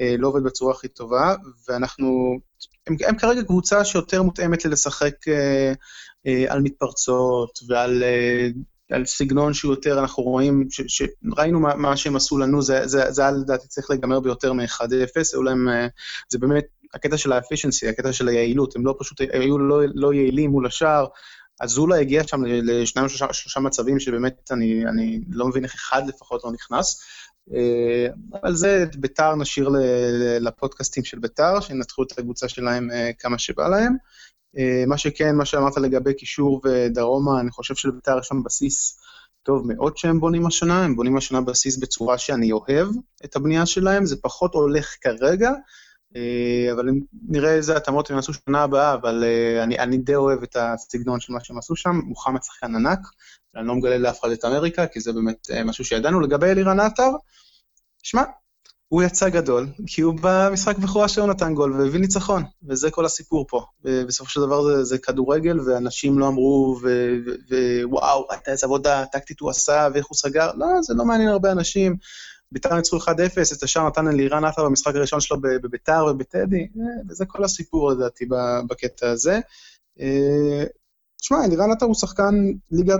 [0.00, 1.34] uh, לא עובד בצורה הכי טובה,
[1.68, 2.38] ואנחנו...
[2.86, 5.76] הם, הם כרגע קבוצה שיותר מותאמת ללשחק uh,
[6.26, 8.02] uh, על מתפרצות ועל...
[8.02, 13.10] Uh, על סגנון שהוא יותר, אנחנו רואים, שראינו מה, מה שהם עשו לנו, זה, זה,
[13.12, 15.68] זה היה לדעתי צריך להיגמר ביותר מ-1-0, אולי הם,
[16.28, 20.50] זה באמת הקטע של האפישנסי, הקטע של היעילות, הם לא פשוט היו לא, לא יעילים
[20.50, 21.06] מול השער,
[21.60, 26.44] אזולה הגיע שם לשניים שלושה, שלושה מצבים שבאמת אני, אני לא מבין איך אחד לפחות
[26.44, 27.00] לא נכנס.
[27.54, 28.06] אה,
[28.42, 29.70] אבל זה את ביתר נשאיר
[30.40, 33.96] לפודקאסטים של ביתר, שינתחו את הקבוצה שלהם אה, כמה שבא להם.
[34.58, 38.98] אה, מה שכן, מה שאמרת לגבי קישור ודרומה, אני חושב שלביתר יש שם בסיס
[39.42, 42.88] טוב מאוד שהם בונים השנה, הם בונים השנה בסיס בצורה שאני אוהב
[43.24, 45.50] את הבנייה שלהם, זה פחות הולך כרגע,
[46.16, 46.88] אה, אבל
[47.28, 51.20] נראה איזה התאמות הם יעשו שנה הבאה, אבל אה, אני, אני די אוהב את הסגנון
[51.20, 52.00] של מה שהם עשו שם.
[52.04, 52.98] מוחמד שחקן ענק,
[53.56, 56.20] אני לא מגלה לאף אחד את אמריקה, כי זה באמת משהו שידענו.
[56.20, 57.10] לגבי אלירן עטר,
[58.02, 58.22] שמע,
[58.88, 63.46] הוא יצא גדול, כי הוא במשחק בכורה שלו נתן גול והביא ניצחון, וזה כל הסיפור
[63.48, 63.64] פה.
[63.84, 66.80] בסופו של דבר זה, זה כדורגל, ואנשים לא אמרו,
[67.84, 71.96] ווואו, איזה עבודה טקטית הוא עשה, ואיך הוא סגר, לא, זה לא מעניין הרבה אנשים.
[72.52, 73.08] ביתר ניצחו 1-0,
[73.56, 78.24] את השאר נתן אלירן עטר במשחק הראשון שלו בביתר ובטדי, אה, וזה כל הסיפור לדעתי
[78.68, 79.40] בקטע הזה.
[81.20, 82.34] תשמע, אה, אלירן עטר הוא שחקן
[82.70, 82.96] ליגה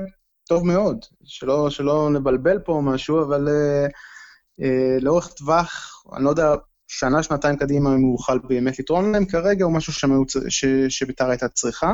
[0.49, 3.93] טוב מאוד, שלא, שלא נבלבל פה משהו, אבל uh,
[5.01, 6.55] לאורך טווח, אני לא יודע,
[6.89, 9.93] שנה, שנתיים קדימה אם הוא יוכל באמת לתרום להם, כרגע הוא משהו
[10.89, 11.93] שביתר הייתה צריכה.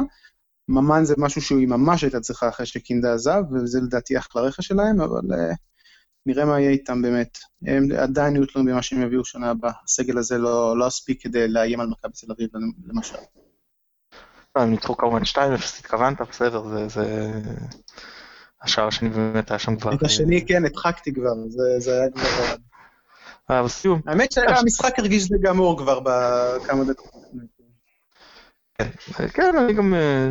[0.69, 5.01] ממן זה משהו שהיא ממש הייתה צריכה אחרי שקינדה עזב, וזה לדעתי אחלה רכש שלהם,
[5.01, 5.57] אבל uh,
[6.27, 7.39] נראה מה יהיה איתם באמת.
[7.67, 9.73] הם עדיין יהיו תלויים במה שהם יביאו שנה הבאה.
[9.85, 12.49] הסגל הזה לא, לא אספיק כדי לאיים על מכבי תל אביב,
[12.87, 13.17] למשל.
[14.57, 15.39] לא, הם ניצחו כמובן 2-0,
[15.79, 17.33] התכוונת, בסדר, זה...
[18.65, 18.73] זה...
[18.73, 19.95] השער השני באמת היה שם כבר...
[19.95, 21.35] את השני, כן, הדחקתי כבר,
[21.79, 22.55] זה היה כבר...
[23.51, 24.01] אה, בסיום.
[24.07, 27.15] האמת שהמשחק הרגיש לגמור כבר בכמה דקות.
[28.79, 28.89] כן,
[29.33, 30.31] כן, אני גם אה,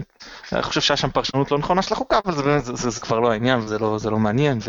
[0.53, 2.99] אני חושב שהיה שם פרשנות לא נכונה של החוקה, אבל זה, באמת, זה, זה, זה
[2.99, 4.59] כבר לא העניין, זה לא, זה לא מעניין,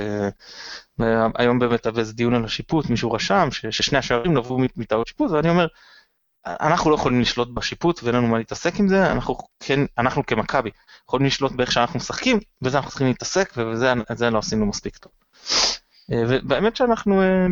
[0.99, 5.49] והיום באמת היה איזה דיון על השיפוט, מישהו רשם ששני השערים נבעו מטעות שיפוט, ואני
[5.49, 5.67] אומר,
[6.47, 10.71] אנחנו לא יכולים לשלוט בשיפוט ואין לנו מה להתעסק עם זה, אנחנו כן, אנחנו כמכבי
[11.09, 15.13] יכולים לשלוט באיך שאנחנו משחקים, וזה אנחנו צריכים להתעסק, ובזה לא עשינו מספיק טוב.
[16.13, 17.47] אה, ובאמת שאנחנו אה,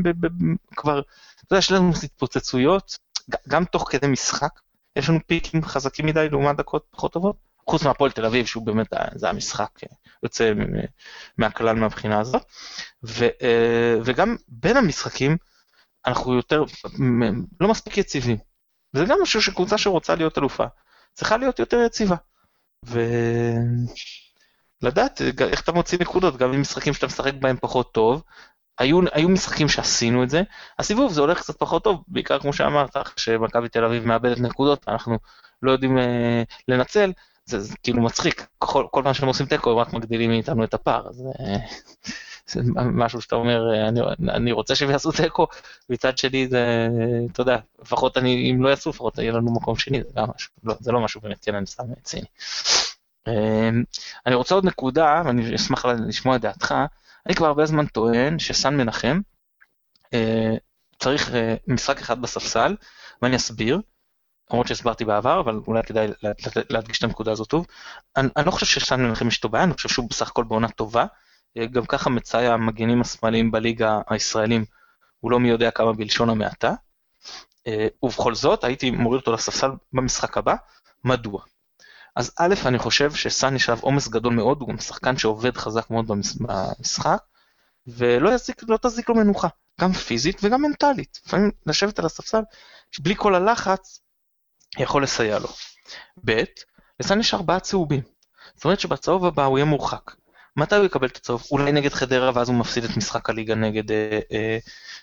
[0.77, 2.97] כבר, אתה יודע, יש לנו התפוצצויות,
[3.49, 4.61] גם תוך כדי משחק,
[4.97, 8.87] יש לנו פיקים חזקים מדי לעומת דקות פחות טובות, חוץ מהפועל תל אביב שהוא באמת,
[9.15, 10.53] זה המשחק אה, יוצא
[11.39, 12.43] מהכלל מהבחינה הזאת,
[13.05, 15.37] ו, אה, וגם בין המשחקים
[16.07, 16.65] אנחנו יותר,
[17.61, 18.37] לא מספיק יציבים,
[18.95, 20.65] וזה גם משהו שקבוצה שרוצה להיות אלופה,
[21.13, 22.17] צריכה להיות יותר יציבה,
[24.83, 28.23] ולדעת איך אתה מוציא נקודות, גם במשחקים שאתה משחק בהם פחות טוב,
[28.79, 30.43] היו, היו משחקים שעשינו את זה,
[30.79, 35.19] הסיבוב זה הולך קצת פחות טוב, בעיקר כמו שאמרת, שמכבי תל אביב מאבדת נקודות, אנחנו
[35.63, 37.13] לא יודעים אה, לנצל,
[37.45, 40.75] זה, זה כאילו מצחיק, כל, כל פעם שהם עושים תיקו הם רק מגדילים מאיתנו את
[40.75, 41.57] הפער, אז אה,
[42.77, 45.47] משהו שאתה אומר, אה, אני, אני רוצה שהם יעשו תיקו,
[45.91, 46.89] מצד שני זה,
[47.33, 50.51] אתה יודע, לפחות אני, אם לא יעשו, לפחות יהיה לנו מקום שני, זה גם משהו,
[50.65, 52.27] לא, זה לא משהו באמת, כן, אני סתם ציני.
[53.29, 53.71] אה,
[54.27, 56.75] אני רוצה עוד נקודה, ואני אשמח לשמוע את דעתך,
[57.27, 59.21] אני כבר הרבה זמן טוען שסן מנחם
[60.15, 60.55] אה,
[60.99, 62.77] צריך אה, משחק אחד בספסל,
[63.23, 63.81] ואני אסביר,
[64.51, 66.09] למרות שהסברתי בעבר, אבל אולי כדאי
[66.71, 67.67] להדגיש את הנקודה הזאת טוב.
[68.17, 71.07] אני, אני לא חושב שסן מנחם יש בעיה, אני חושב שהוא בסך הכל בעונה טובה.
[71.57, 74.65] אה, גם ככה מצאי המגנים השמאליים בליגה הישראלים
[75.21, 76.75] הוא לא מי יודע כמה בלשון המעטה.
[78.03, 80.55] ובכל זאת הייתי מוריד אותו לספסל במשחק הבא,
[81.05, 81.43] מדוע?
[82.17, 85.91] אז א', אני חושב שסאן יש עליו עומס גדול מאוד, הוא גם שחקן שעובד חזק
[85.91, 87.19] מאוד במשחק,
[87.87, 89.49] ולא יזיק, לא תזיק לו מנוחה,
[89.81, 91.21] גם פיזית וגם מנטלית.
[91.27, 92.43] לפעמים לשבת על הספסל,
[92.99, 94.01] בלי כל הלחץ,
[94.79, 95.49] יכול לסייע לו.
[96.25, 96.43] ב',
[97.01, 98.01] לסאן יש ארבעה צהובים.
[98.55, 100.15] זאת אומרת שבצהוב הבא הוא יהיה מורחק.
[100.57, 101.47] מתי הוא יקבל את הצהוב?
[101.51, 104.59] אולי נגד חדרה ואז הוא מפסיד את משחק הליגה נגד, אה, אה,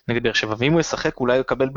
[0.07, 1.69] נגד באר שבע, ואם הוא ישחק אולי הוא יקבל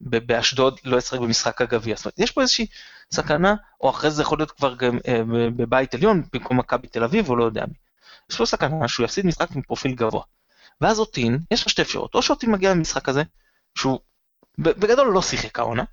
[0.00, 1.96] באשדוד, לא ישחק במשחק הגביע.
[1.96, 2.66] זאת אומרת, יש פה איזושהי
[3.12, 5.22] סכנה, או אחרי זה יכול להיות כבר גם אה,
[5.56, 7.74] בבית עליון במקום מכבי תל אביב או לא יודע מי.
[8.30, 10.22] יש פה סכנה שהוא יפסיד משחק עם פרופיל גבוה.
[10.80, 13.22] ואז אותין, יש לו שתי אפשרות, או שאותין מגיע למשחק הזה,
[13.74, 13.98] שהוא
[14.58, 15.84] בגדול לא שיחק העונה,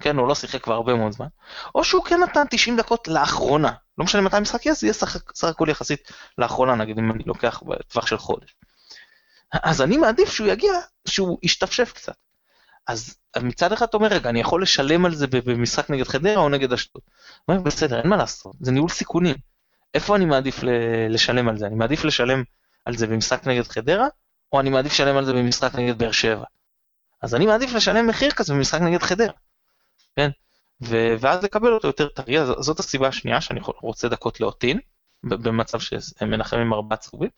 [0.00, 1.26] כן, הוא לא שיחק כבר הרבה מאוד זמן,
[1.74, 5.44] או שהוא כן נתן 90 דקות לאחרונה, לא משנה מתי המשחק יהיה, זה יהיה סך
[5.48, 8.56] הכל יחסית לאחרונה, נגיד אם אני לוקח בטווח של חודש.
[9.52, 10.72] אז אני מעדיף שהוא יגיע,
[11.08, 12.14] שהוא ישתפשף קצת.
[12.86, 16.48] אז מצד אחד אתה אומר, רגע, אני יכול לשלם על זה במשחק נגד חדרה או
[16.48, 17.02] נגד אשדוד.
[17.48, 19.36] אומר, בסדר, אין מה לעשות, זה ניהול סיכונים.
[19.94, 20.60] איפה אני מעדיף
[21.08, 21.66] לשלם על זה?
[21.66, 22.42] אני מעדיף לשלם
[22.84, 24.06] על זה במשחק נגד חדרה,
[24.52, 26.44] או אני מעדיף לשלם על זה במשחק נגד באר שבע?
[27.22, 29.32] אז אני מעדיף לשלם מחיר כזה במשחק נגד חדרה,
[30.16, 30.30] כן?
[30.82, 34.80] ו- ואז לקבל אותו יותר טרי, זאת הסיבה השנייה שאני רוצה דקות לאוטין,
[35.22, 37.30] במצב שמנחם עם ארבעה צהובים.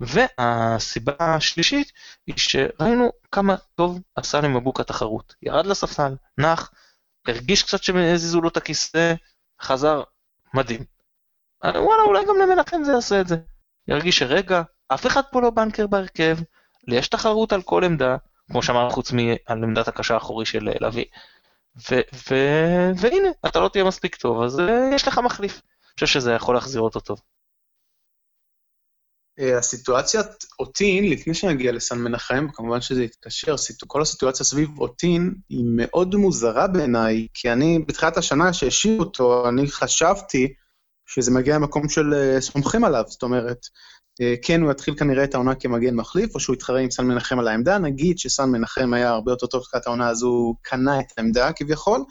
[0.00, 1.92] והסיבה השלישית
[2.26, 5.34] היא שראינו כמה טוב עשה למבוק התחרות.
[5.42, 6.70] ירד לספסל, נח,
[7.26, 9.14] הרגיש קצת שהזיזו לו את הכיסא,
[9.60, 10.02] חזר,
[10.54, 10.84] מדהים.
[11.64, 13.36] וואלה, אולי גם למנחם זה יעשה את זה.
[13.88, 16.38] ירגיש שרגע, אף אחד פה לא בנקר בהרכב,
[16.88, 18.16] יש תחרות על כל עמדה,
[18.50, 21.04] כמו שאמרנו חוץ מעל עמדת הקשר האחורי של לביא.
[23.00, 24.62] והנה, אתה לא תהיה מספיק טוב, אז uh,
[24.94, 25.52] יש לך מחליף.
[25.52, 27.20] אני חושב שזה יכול להחזיר אותו טוב.
[29.40, 30.26] אה, הסיטואציית
[30.58, 33.54] אוטין, לפני שנגיע לסן מנחם, כמובן שזה יתקשר,
[33.86, 39.70] כל הסיטואציה סביב אוטין היא מאוד מוזרה בעיניי, כי אני, בתחילת השנה שהשאירו אותו, אני
[39.70, 40.54] חשבתי
[41.06, 43.60] שזה מגיע למקום של אה, סומכים עליו, זאת אומרת, אה,
[44.42, 47.48] כן, הוא יתחיל כנראה את העונה כמגן מחליף, או שהוא יתחרה עם סן מנחם על
[47.48, 51.52] העמדה, נגיד שסן מנחם היה הרבה יותר טוב בתחילת העונה, אז הוא קנה את העמדה
[51.52, 52.04] כביכול,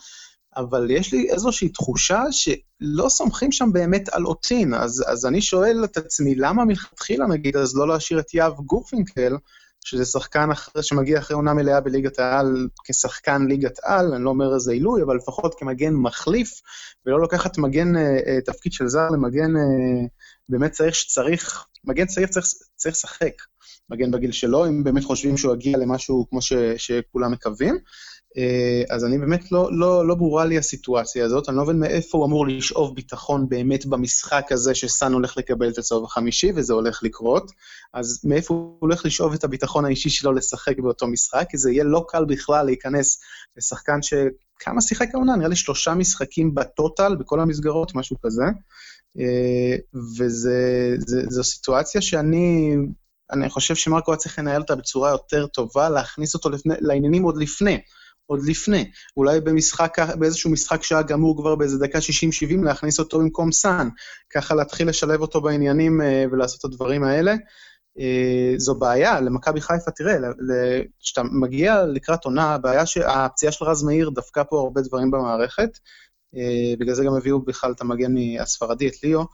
[0.56, 5.84] אבל יש לי איזושהי תחושה שלא סומכים שם באמת על אוטין, אז, אז אני שואל
[5.84, 9.36] את עצמי, למה מלכתחילה נגיד, אז לא להשאיר את יהב גורפינקל,
[9.86, 14.56] שזה שחקן אחרי, שמגיע אחרי עונה מלאה בליגת העל כשחקן ליגת על, אני לא אומר
[14.56, 16.62] איזה עילוי, אבל לפחות כמגן מחליף,
[17.06, 20.08] ולא לקחת מגן, אה, תפקיד של זר למגן אה,
[20.50, 23.34] באמת צריך שצריך, מגן צעיר צריך, צריך לשחק,
[23.90, 27.78] מגן בגיל שלו, אם באמת חושבים שהוא יגיע למשהו כמו ש, שכולם מקווים.
[28.38, 32.18] אה, אז אני באמת לא, לא, לא ברורה לי הסיטואציה הזאת, אני לא מבין מאיפה
[32.18, 37.04] הוא אמור לשאוב ביטחון באמת במשחק הזה שסאן הולך לקבל את הצהוב החמישי, וזה הולך
[37.04, 37.52] לקרות,
[37.94, 41.84] אז מאיפה הוא הולך לשאוב את הביטחון האישי שלו לשחק באותו משחק, כי זה יהיה
[41.84, 43.20] לא קל בכלל להיכנס
[43.58, 45.36] לשחקן שכמה שיחק העונה?
[45.36, 48.44] נראה לי שלושה משחקים בטוטל, בכל המסגרות, משהו כזה.
[49.20, 49.76] אה,
[50.20, 52.76] וזו סיטואציה שאני
[53.32, 57.38] אני חושב שמרקו היה צריך לנהל אותה בצורה יותר טובה, להכניס אותו לפני, לעניינים עוד
[57.38, 57.80] לפני.
[58.30, 58.92] עוד לפני.
[59.18, 63.90] אולי במשחק, באיזשהו משחק שהיה גמור כבר באיזה דקה 60-70, להכניס אותו במקום סאן.
[64.30, 67.36] ככה להתחיל לשלב אותו בעניינים אה, ולעשות את הדברים האלה.
[68.00, 70.16] אה, זו בעיה, למכבי חיפה, תראה,
[71.00, 75.70] כשאתה מגיע לקראת עונה, הבעיה שהפציעה של רז מאיר דפקה פה הרבה דברים במערכת,
[76.36, 79.26] אה, בגלל זה גם הביאו בכלל את המגן הספרדי, את ליאו,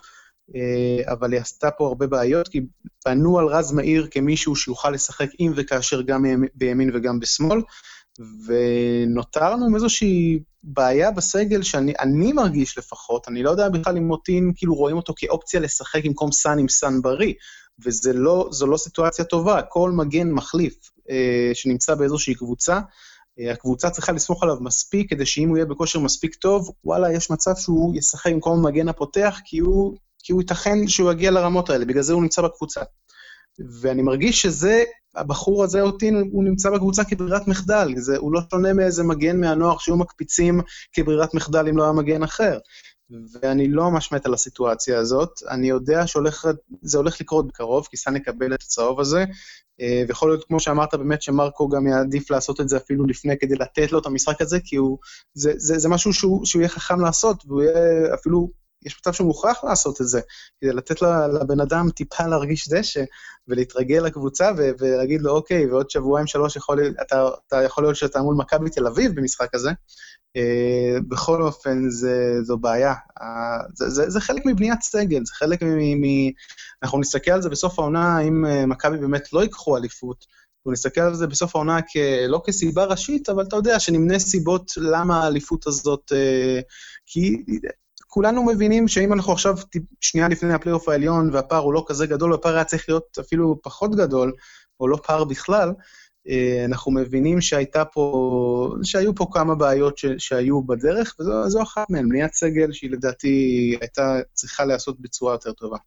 [1.08, 2.62] אבל היא עשתה פה הרבה בעיות, כי
[3.06, 7.62] בנו על רז מאיר כמישהו שיוכל לשחק אם וכאשר גם בימין וגם בשמאל,
[8.20, 14.76] ונותרנו עם איזושהי בעיה בסגל שאני מרגיש לפחות, אני לא יודע בכלל אם מוטין, כאילו
[14.76, 17.34] רואים אותו כאופציה לשחק במקום סאן עם סאן בריא,
[17.86, 20.76] וזו לא, לא סיטואציה טובה, כל מגן מחליף
[21.10, 22.80] אה, שנמצא באיזושהי קבוצה,
[23.40, 27.32] אה, הקבוצה צריכה לסמוך עליו מספיק, כדי שאם הוא יהיה בכושר מספיק טוב, וואלה, יש
[27.32, 31.86] מצב שהוא ישחק במקום המגן הפותח, כי הוא, כי הוא ייתכן שהוא יגיע לרמות האלה,
[31.86, 32.82] בגלל זה הוא נמצא בקבוצה.
[33.82, 34.84] ואני מרגיש שזה,
[35.16, 39.78] הבחור הזה אותי, הוא נמצא בקבוצה כברירת מחדל, זה, הוא לא שונה מאיזה מגן מהנוער
[39.78, 40.62] שהיו מקפיצים
[40.94, 42.58] כברירת מחדל אם לא היה מגן אחר.
[43.10, 45.30] ואני לא ממש מת על הסיטואציה הזאת.
[45.50, 49.26] אני יודע שזה הולך לקרות בקרוב, כי סאן יקבל את הצהוב הזה,
[49.82, 53.56] אה, ויכול להיות, כמו שאמרת, באמת שמרקו גם יעדיף לעשות את זה אפילו לפני, כדי
[53.56, 54.98] לתת לו את המשחק הזה, כי הוא,
[55.34, 58.50] זה, זה, זה משהו שהוא, שהוא יהיה חכם לעשות, והוא יהיה אפילו
[58.86, 60.22] יש מצב שהוא מוכרח לעשות את זה,
[60.62, 61.02] כדי לתת
[61.42, 63.04] לבן אדם טיפה להרגיש דשא
[63.48, 68.36] ולהתרגל לקבוצה ולהגיד לו, אוקיי, ועוד שבועיים, שלוש, יכול, אתה, אתה יכול להיות שאתה מול
[68.36, 69.72] מכבי תל אביב במשחק הזה.
[70.38, 72.94] Uh, בכל אופן, זה, זו בעיה.
[73.20, 73.24] Uh,
[73.74, 76.02] זה, זה, זה חלק מבניית סגל, זה חלק מ...
[76.02, 76.32] מ
[76.84, 80.26] אנחנו נסתכל על זה בסוף העונה, אם uh, מכבי באמת לא ייקחו אליפות,
[80.66, 81.98] ונסתכל על זה בסוף העונה כ...
[82.28, 86.12] לא כסיבה ראשית, אבל אתה יודע שנמנה סיבות למה האליפות הזאת...
[87.06, 87.44] כי
[88.16, 89.56] כולנו מבינים שאם אנחנו עכשיו
[90.02, 93.96] שנייה לפני הפלייאוף העליון והפער הוא לא כזה גדול, הפער היה צריך להיות אפילו פחות
[93.96, 94.34] גדול,
[94.80, 95.74] או לא פער בכלל,
[96.28, 102.10] אה, אנחנו מבינים שהייתה פה, שהיו פה כמה בעיות ש, שהיו בדרך, וזו אחת מהן,
[102.10, 105.78] בניית סגל שהיא לדעתי הייתה צריכה להיעשות בצורה יותר טובה.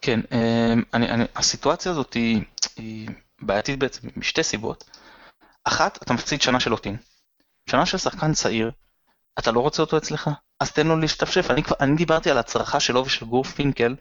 [0.00, 2.42] כן, אה, אני, אני, הסיטואציה הזאת היא,
[2.76, 3.08] היא
[3.42, 4.90] בעייתית בעצם משתי סיבות.
[5.64, 6.96] אחת, אתה מפסיד שנה של אוטין.
[7.70, 8.70] שנה של שחקן צעיר,
[9.38, 10.30] אתה לא רוצה אותו אצלך?
[10.60, 11.50] אז תן לו להשתפשף.
[11.50, 13.96] אני, כבר, אני דיברתי על הצרחה שלו ושל גור פינקל,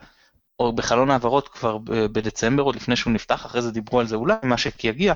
[0.60, 4.36] או בחלון העברות כבר בדצמבר, עוד לפני שהוא נפתח, אחרי זה דיברו על זה אולי,
[4.44, 5.14] מה שיגיע,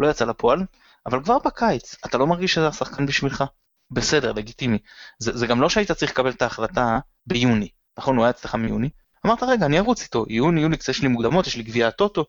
[0.00, 0.64] לא יצא לפועל.
[1.06, 3.44] אבל כבר בקיץ, אתה לא מרגיש שזה השחקן בשבילך?
[3.90, 4.78] בסדר, לגיטימי.
[5.18, 8.16] זה, זה גם לא שהיית צריך לקבל את ההחלטה ביוני, נכון?
[8.16, 8.90] הוא היה אצלך מיוני.
[9.26, 12.24] אמרת, רגע, אני ארוץ איתו, יוני, יולי, יש לי מוקדמות, יש לי גביע הטוטו,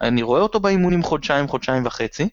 [0.00, 2.28] אני רואה אותו באימונים חודשיים, חודשיים וחצי,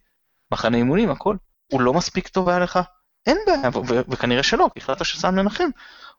[0.52, 1.36] מחנה אימונים, הכל.
[1.72, 2.80] הוא לא מספיק טוב היה לך?
[3.26, 3.70] אין בעיה,
[4.10, 5.70] וכנראה שלא, כי החלטת שסן מנחם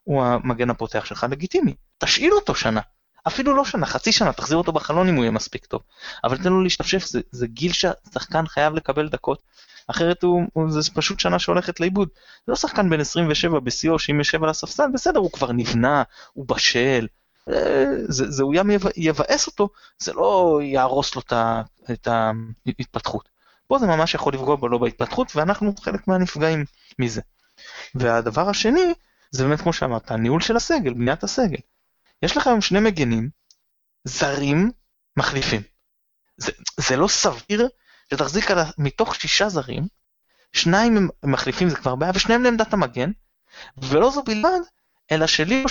[0.03, 1.73] הוא המגן הפותח שלך לגיטימי.
[1.97, 2.81] תשאיר אותו שנה.
[3.27, 5.81] אפילו לא שנה, חצי שנה, תחזיר אותו בחלון אם הוא יהיה מספיק טוב.
[6.23, 9.41] אבל תן לו להשתפשף, זה, זה גיל שהשחקן חייב לקבל דקות,
[9.87, 12.09] אחרת הוא, הוא, זה פשוט שנה שהולכת לאיבוד.
[12.45, 16.45] זה לא שחקן בן 27 בשיאו שאם יושב על הספסל, בסדר, הוא כבר נבנה, הוא
[16.47, 17.07] בשל,
[17.49, 21.21] אה, זה, זה הוא ים יבאס אותו, זה לא יהרוס לו
[21.91, 23.36] את ההתפתחות.
[23.67, 26.65] פה זה ממש יכול לפגוע בו לא בהתפתחות, ואנחנו חלק מהנפגעים
[26.99, 27.21] מזה.
[27.95, 28.93] והדבר השני,
[29.31, 31.59] זה באמת כמו שאמרת, הניהול של הסגל, בניית הסגל.
[32.23, 33.29] יש לך היום שני מגנים,
[34.03, 34.71] זרים,
[35.17, 35.61] מחליפים.
[36.37, 37.67] זה, זה לא סביר
[38.13, 39.87] שתחזיק על, מתוך שישה זרים,
[40.53, 43.11] שניים הם מחליפים זה כבר בעיה, ושניהם לעמדת המגן,
[43.77, 44.59] ולא זו בלבד,
[45.11, 45.63] אלא שלי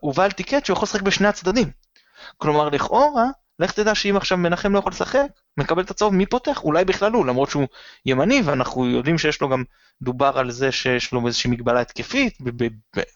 [0.00, 1.70] הוא בא על טיקט שהוא יכול לשחק בשני הצדדים.
[2.36, 3.24] כלומר, לכאורה,
[3.64, 6.64] לך תדע שאם עכשיו מנחם לא יכול לשחק, מקבל את הצהוב, מי פותח?
[6.64, 7.66] אולי בכלל הוא, למרות שהוא
[8.06, 9.64] ימני, ואנחנו יודעים שיש לו גם,
[10.02, 12.38] דובר על זה שיש לו איזושהי מגבלה התקפית,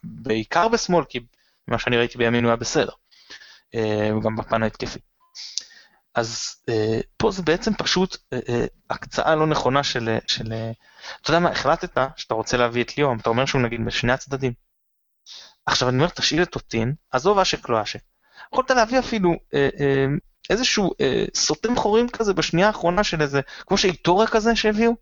[0.04, 1.20] בעיקר בשמאל, כי
[1.68, 2.92] מה שאני ראיתי בימין הוא היה בסדר,
[3.74, 4.98] אה, גם בפן ההתקפי.
[6.14, 10.52] אז אה, פה זה בעצם פשוט אה, הקצאה לא נכונה של, של,
[11.22, 14.52] אתה יודע מה, החלטת שאתה רוצה להביא את ליאום, אתה אומר שהוא נגיד בשני הצדדים.
[15.66, 18.00] עכשיו אני אומר, תשאיר את אותין, עזוב אשק לא אשק.
[18.52, 20.06] יכולת להביא אפילו אה, אה,
[20.50, 24.92] איזשהו אה, סותם חורים כזה בשנייה האחרונה של איזה, כמו שאיטורה כזה שהביאו.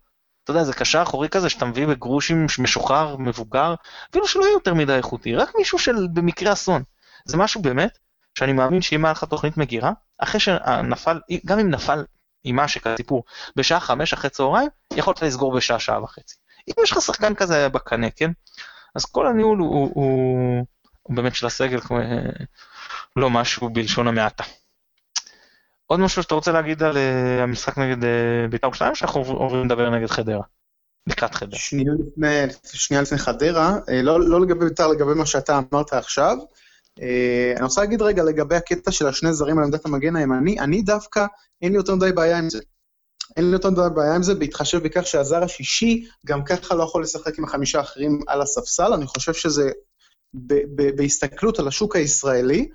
[0.43, 3.75] אתה יודע, זה קשר אחורי כזה שאתה מביא בגרושים משוחרר, מבוגר,
[4.09, 6.83] אפילו שלא יהיה יותר מדי איכותי, רק מישהו של במקרה אסון.
[7.25, 7.97] זה משהו באמת,
[8.37, 12.05] שאני מאמין שאם היה לך תוכנית מגירה, אחרי שנפל, גם אם נפל
[12.43, 13.23] עם אשק הסיפור
[13.55, 16.35] בשעה חמש אחרי צהריים, יכולת לסגור בשעה שעה וחצי.
[16.67, 18.31] אם יש לך שחקן כזה בקנה, כן?
[18.95, 20.65] אז כל הניהול הוא, הוא, הוא,
[21.03, 21.99] הוא באמת של הסגל, כמו,
[23.15, 24.43] לא משהו בלשון המעטה.
[25.87, 28.07] עוד משהו שאתה רוצה להגיד על uh, המשחק נגד uh,
[28.49, 30.43] בית"ר ירושלים, שאנחנו עוברים לדבר נגד חדרה?
[31.07, 31.59] לקראת חדרה.
[31.59, 36.37] שנייה לפני, שנייה לפני חדרה, uh, לא, לא לגבי בית"ר, לגבי מה שאתה אמרת עכשיו.
[37.55, 41.25] אני רוצה להגיד רגע לגבי הקטע של השני זרים על עמדת המגן הימני, אני דווקא,
[41.61, 42.59] אין לי יותר מדי בעיה עם זה.
[43.37, 47.03] אין לי יותר מדי בעיה עם זה, בהתחשב בכך שהזר השישי גם ככה לא יכול
[47.03, 49.71] לשחק עם החמישה האחרים על הספסל, אני חושב שזה,
[50.95, 52.69] בהסתכלות על השוק הישראלי,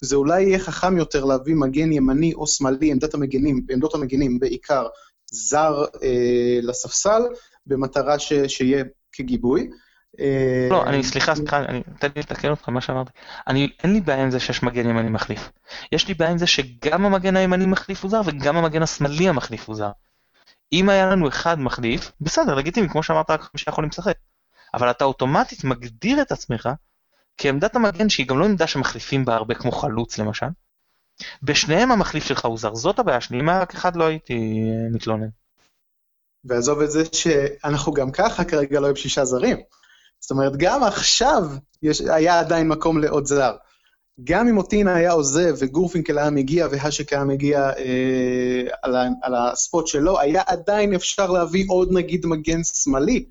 [0.00, 4.86] זה אולי יהיה חכם יותר להביא מגן ימני או שמאלי, עמדת המגנים, בעמדות המגנים בעיקר,
[5.30, 7.22] זר אה, לספסל,
[7.66, 9.70] במטרה ש, שיהיה כגיבוי.
[10.20, 13.10] אה, לא, אני, סליחה, סליחה, אני, תן לי לתקן אותך מה שאמרתי.
[13.46, 15.50] אני, אין לי בעיה עם זה שיש מגן ימני מחליף.
[15.92, 19.68] יש לי בעיה עם זה שגם המגן הימני מחליף הוא זר וגם המגן השמאלי המחליף
[19.68, 19.90] הוא זר.
[20.72, 24.16] אם היה לנו אחד מחליף, בסדר, לגיטימי, כמו שאמרת, רק חמישה יכולים לשחק.
[24.74, 26.68] אבל אתה אוטומטית מגדיר את עצמך
[27.38, 30.46] כעמדת המגן שהיא גם לא עמדה שמחליפים בה הרבה כמו חלוץ למשל.
[31.42, 34.88] בשניהם המחליף שלך הוא זר, זאת הבעיה שלי, אם היה רק אחד לא הייתי אה,
[34.90, 35.28] מתלונן.
[36.44, 39.56] ועזוב את זה שאנחנו גם ככה כרגע לא עם שישה זרים.
[40.20, 41.42] זאת אומרת, גם עכשיו
[41.82, 43.56] יש, היה עדיין מקום לעוד זר.
[44.24, 49.34] גם אם אוטינה היה עוזב וגורפינקל היה מגיע והשק היה מגיע אה, על, ה, על
[49.34, 53.24] הספוט שלו, היה עדיין אפשר להביא עוד נגיד מגן שמאלי.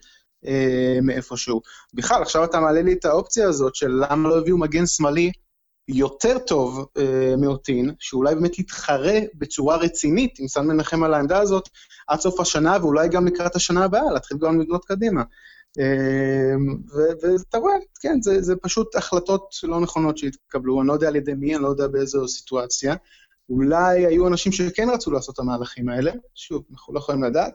[0.48, 1.62] אה, מאיפשהו.
[1.94, 5.32] בכלל, עכשיו אתה מעלה לי את האופציה הזאת של למה לא הביאו מגן שמאלי
[5.88, 11.70] יותר טוב אה, מאוטין, שאולי באמת יתחרה בצורה רצינית עם סן מנחם על העמדה הזאת
[12.08, 15.24] עד סוף השנה, ואולי גם לקראת השנה הבאה, להתחיל גם לבנות קדימה.
[15.80, 16.56] אה,
[17.22, 21.34] ואתה רואה, כן, זה, זה פשוט החלטות לא נכונות שהתקבלו, אני לא יודע על ידי
[21.34, 22.96] מי, אני לא יודע באיזו סיטואציה.
[23.50, 27.54] אולי היו אנשים שכן רצו לעשות את המהלכים האלה, שוב, אנחנו לא יכולים לדעת.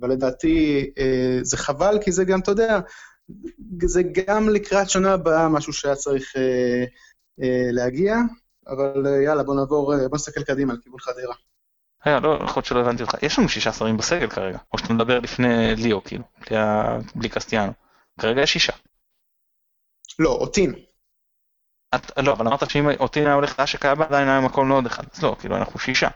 [0.00, 2.80] אבל לדעתי אה, זה חבל, כי זה גם, אתה יודע,
[3.84, 6.84] זה גם לקראת שנה הבאה משהו שהיה צריך אה,
[7.42, 8.16] אה, להגיע,
[8.66, 11.34] אבל יאללה, בוא נעבור, בוא נסתכל קדימה על כיוון חדרה.
[12.06, 13.14] רגע, לא, יכול להיות שלא הבנתי אותך.
[13.22, 16.56] יש לנו שישה שרים בסגל כרגע, או שאתה מדבר לפני ליאו, כאילו, בלי,
[17.14, 17.72] בלי קסטיאנו.
[18.20, 18.72] כרגע יש שישה.
[20.18, 20.74] לא, אותין.
[21.94, 25.04] את, לא, אבל אמרת שאם אותין היה הולך לאשק היה עדיין היה מקום לעוד אחד.
[25.14, 26.08] אז לא, כאילו, אנחנו שישה.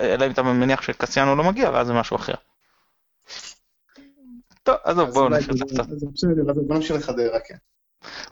[0.00, 2.34] אלא אם אתה מניח שקסטיאנו לא מגיע, ואז זה משהו אחר.
[4.62, 5.28] טוב, עזוב, בואו
[6.68, 7.56] נמשיך לחדרה, כן.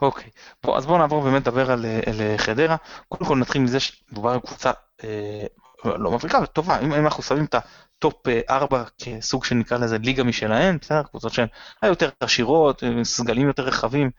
[0.01, 0.29] אוקיי,
[0.63, 2.75] בוא, אז בואו נעבור באמת לדבר על, על חדרה.
[3.07, 4.71] קודם כל נתחיל מזה שמדובר על קבוצה
[5.03, 5.45] אה,
[5.85, 6.79] לא מבריקה, אבל טובה.
[6.79, 11.33] אם, אם אנחנו שמים את הטופ 4 אה, כסוג שנקרא לזה ליגה משלהן, בסדר, קבוצות
[11.33, 11.47] שהן
[11.81, 14.11] היותר עשירות, אה, סגלים יותר רחבים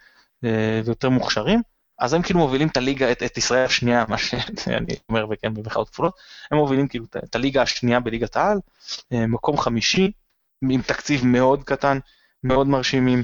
[0.44, 1.62] אה, ויותר מוכשרים,
[1.98, 5.90] אז הם כאילו מובילים את הליגה, את, את ישראל השנייה, מה שאני אומר וכן במחאות
[5.90, 6.14] כפולות,
[6.50, 8.58] הם מובילים כאילו את, את הליגה השנייה בליגת העל,
[9.12, 10.12] אה, מקום חמישי,
[10.70, 11.98] עם תקציב מאוד קטן,
[12.44, 13.22] מאוד מרשימים.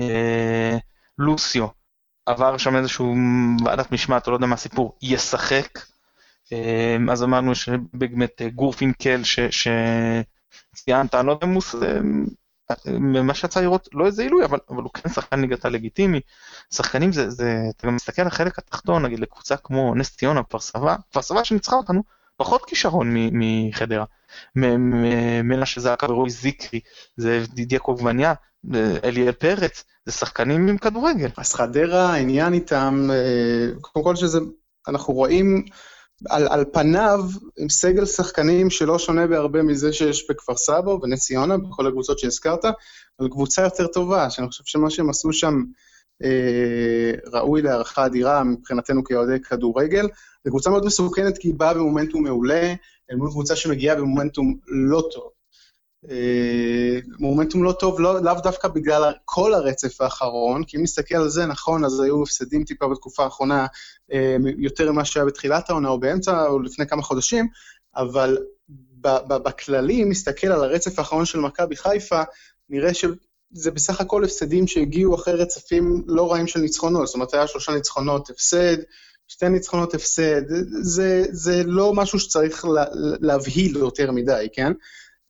[0.00, 0.78] אה,
[1.18, 1.66] לוסיו
[2.26, 3.14] עבר שם איזשהו
[3.64, 5.78] ועדת משמעת, או לא יודע מה הסיפור, ישחק.
[6.52, 9.20] אה, אז אמרנו שבאמת גורפינקל
[9.50, 11.62] שציינת, אני לא יודע אם הוא...
[12.86, 16.20] ממה שיצא לראות, לא איזה עילוי, אבל, אבל הוא כן שחקן ליגת הלגיטימי.
[16.74, 20.58] שחקנים זה, זה, אתה גם מסתכל על החלק התחתון, נגיד לקבוצה כמו נס ציונה, כפר
[20.58, 22.02] סבא, כפר סבא שניצחה אותנו,
[22.36, 24.04] פחות כישרון מחדרה.
[25.44, 26.80] מנשה זעקה ורועי זיקרי,
[27.16, 28.34] זה דידיה קוגבניה,
[29.04, 31.28] אליאל פרץ, זה שחקנים עם כדורגל.
[31.36, 34.38] אז חדרה, העניין איתם, אה, קודם כל שזה,
[34.88, 35.64] אנחנו רואים
[36.28, 37.20] על, על פניו
[37.58, 42.64] עם סגל שחקנים שלא שונה בהרבה מזה שיש בכפר סבא ובנס ציונה, בכל הקבוצות שהזכרת,
[43.20, 45.62] אבל קבוצה יותר טובה, שאני חושב שמה שהם עשו שם
[47.32, 50.08] ראוי להערכה אדירה מבחינתנו כאוהדי כדורגל.
[50.44, 52.74] זו קבוצה מאוד מסוכנת כי היא באה במומנטום מעולה,
[53.10, 55.30] אל מול קבוצה שמגיעה במומנטום לא טוב.
[56.10, 61.28] אה, מומנטום לא טוב, לא, לאו דווקא בגלל כל הרצף האחרון, כי אם נסתכל על
[61.28, 63.66] זה, נכון, אז היו הפסדים טיפה בתקופה האחרונה
[64.12, 67.48] אה, יותר ממה שהיה בתחילת העונה או באמצע או לפני כמה חודשים,
[67.96, 68.38] אבל
[69.28, 72.22] בכללי, אם נסתכל על הרצף האחרון של מכבי חיפה,
[72.68, 72.94] נראה
[73.54, 77.72] שזה בסך הכל הפסדים שהגיעו אחרי רצפים לא רעים של ניצחונות, זאת אומרת, היה שלושה
[77.72, 78.76] ניצחונות הפסד,
[79.28, 80.42] שתי ניצחונות הפסד,
[80.82, 82.84] זה, זה לא משהו שצריך לה,
[83.20, 84.72] להבהיל יותר מדי, כן?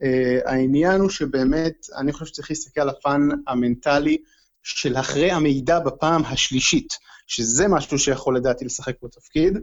[0.03, 0.07] Uh,
[0.51, 4.17] העניין הוא שבאמת, אני חושב שצריך להסתכל על הפן המנטלי
[4.62, 6.93] של אחרי המידע בפעם השלישית,
[7.27, 9.61] שזה משהו שיכול לדעתי לשחק בתפקיד, uh,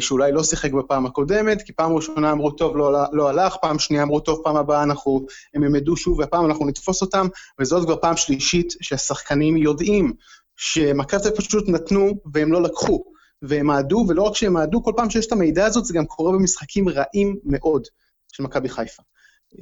[0.00, 4.02] שאולי לא שיחק בפעם הקודמת, כי פעם ראשונה אמרו, טוב, לא, לא הלך, פעם שנייה
[4.02, 7.26] אמרו, טוב, פעם הבאה אנחנו, הם ילמדו שוב, והפעם אנחנו נתפוס אותם,
[7.60, 10.12] וזאת כבר פעם שלישית שהשחקנים יודעים
[10.56, 13.04] שמכבי פשוט נתנו והם לא לקחו,
[13.42, 16.32] והם מעדו, ולא רק שהם מעדו, כל פעם שיש את המידע הזאת, זה גם קורה
[16.32, 17.86] במשחקים רעים מאוד
[18.32, 19.02] של מכבי חיפה.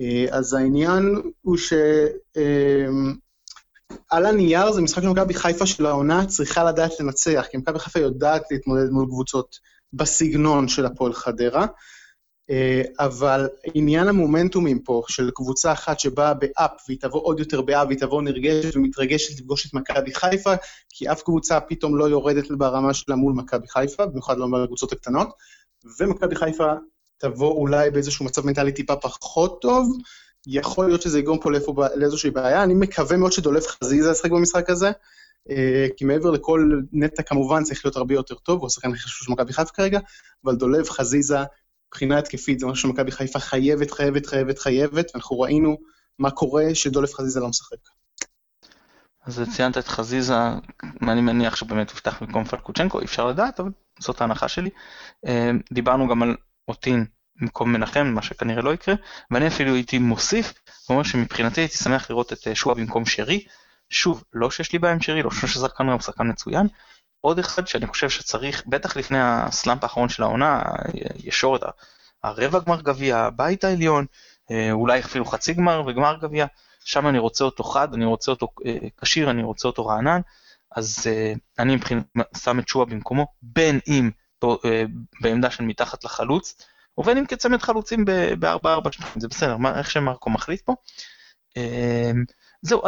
[0.01, 1.73] אה, אז העניין הוא ש...
[2.37, 3.15] אמ,
[4.11, 7.99] על הנייר זה משחק של מכבי חיפה של העונה צריכה לדעת לנצח, כי מכבי חיפה
[7.99, 9.59] יודעת להתמודד מול קבוצות
[9.93, 11.67] בסגנון של הפועל חדרה,
[12.51, 17.87] אה, אבל עניין המומנטומים פה של קבוצה אחת שבאה באפ והיא תבוא עוד יותר באפ
[17.87, 20.53] והיא תבוא נרגשת ומתרגשת לפגוש את מכבי חיפה,
[20.89, 25.29] כי אף קבוצה פתאום לא יורדת ברמה שלה מול מכבי חיפה, במיוחד לא בקבוצות הקטנות,
[26.01, 26.73] ומכבי חיפה
[27.19, 29.99] תבוא אולי באיזשהו מצב מנטלי טיפה פחות טוב,
[30.47, 31.51] יכול להיות שזה יגרום פה
[31.95, 32.63] לאיזושהי בעיה.
[32.63, 34.91] אני מקווה מאוד שדולף חזיזה ישחק במשחק הזה,
[35.97, 39.33] כי מעבר לכל נטע כמובן צריך להיות הרבה יותר טוב, הוא השחקן הכי חשוב של
[39.33, 40.01] מכבי חיפה כרגע,
[40.45, 41.39] אבל דולב חזיזה,
[41.89, 45.77] מבחינה התקפית, זה משהו שמכבי חיפה חייבת, חייבת, חייבת, חייבת, ואנחנו ראינו
[46.19, 47.77] מה קורה שדולף חזיזה לא משחק.
[49.27, 50.35] אז ציינת את חזיזה,
[51.03, 53.71] אני מניח שבאמת יפתח במקום פלקוצ'נקו, אי אפשר לדעת, אבל
[54.01, 54.71] זאת ההנחה שלי.
[55.27, 56.37] אה, דיברנו גם על
[56.69, 57.05] אותין
[57.41, 58.95] במקום מנחם, מה שכנראה לא יקרה,
[59.31, 60.53] ואני אפילו הייתי מוסיף,
[60.89, 63.45] ואומר שמבחינתי הייתי שמח לראות את אה, שועה במקום שרי.
[63.93, 66.67] שוב, לא שיש לי בעיה עם שרי, לא חושב ששחקן הוא שחקן מצוין.
[67.21, 70.63] עוד אחד שאני חושב שצריך, בטח לפני הסלאמפ האחרון של העונה,
[71.25, 71.61] ישורת
[72.25, 74.07] הרבע גמר גביע, הבית העליון,
[74.51, 76.47] אה, אולי אפילו חצי גמר וגמר גביע,
[76.85, 80.21] שם אני רוצה אותו חד, אני רוצה אותו אה, כשיר, אני רוצה אותו רענן,
[80.77, 81.07] אז
[81.59, 82.05] אני מבחינת
[82.37, 84.11] שם את שועה במקומו, בין אם
[84.45, 84.85] אה,
[85.21, 86.55] בעמדה של מתחת לחלוץ,
[86.99, 90.75] ובין אם כצמד חלוצים ב-4-4-2, זה בסדר, מה, איך שמרקו מחליט פה.
[92.63, 92.83] זהו,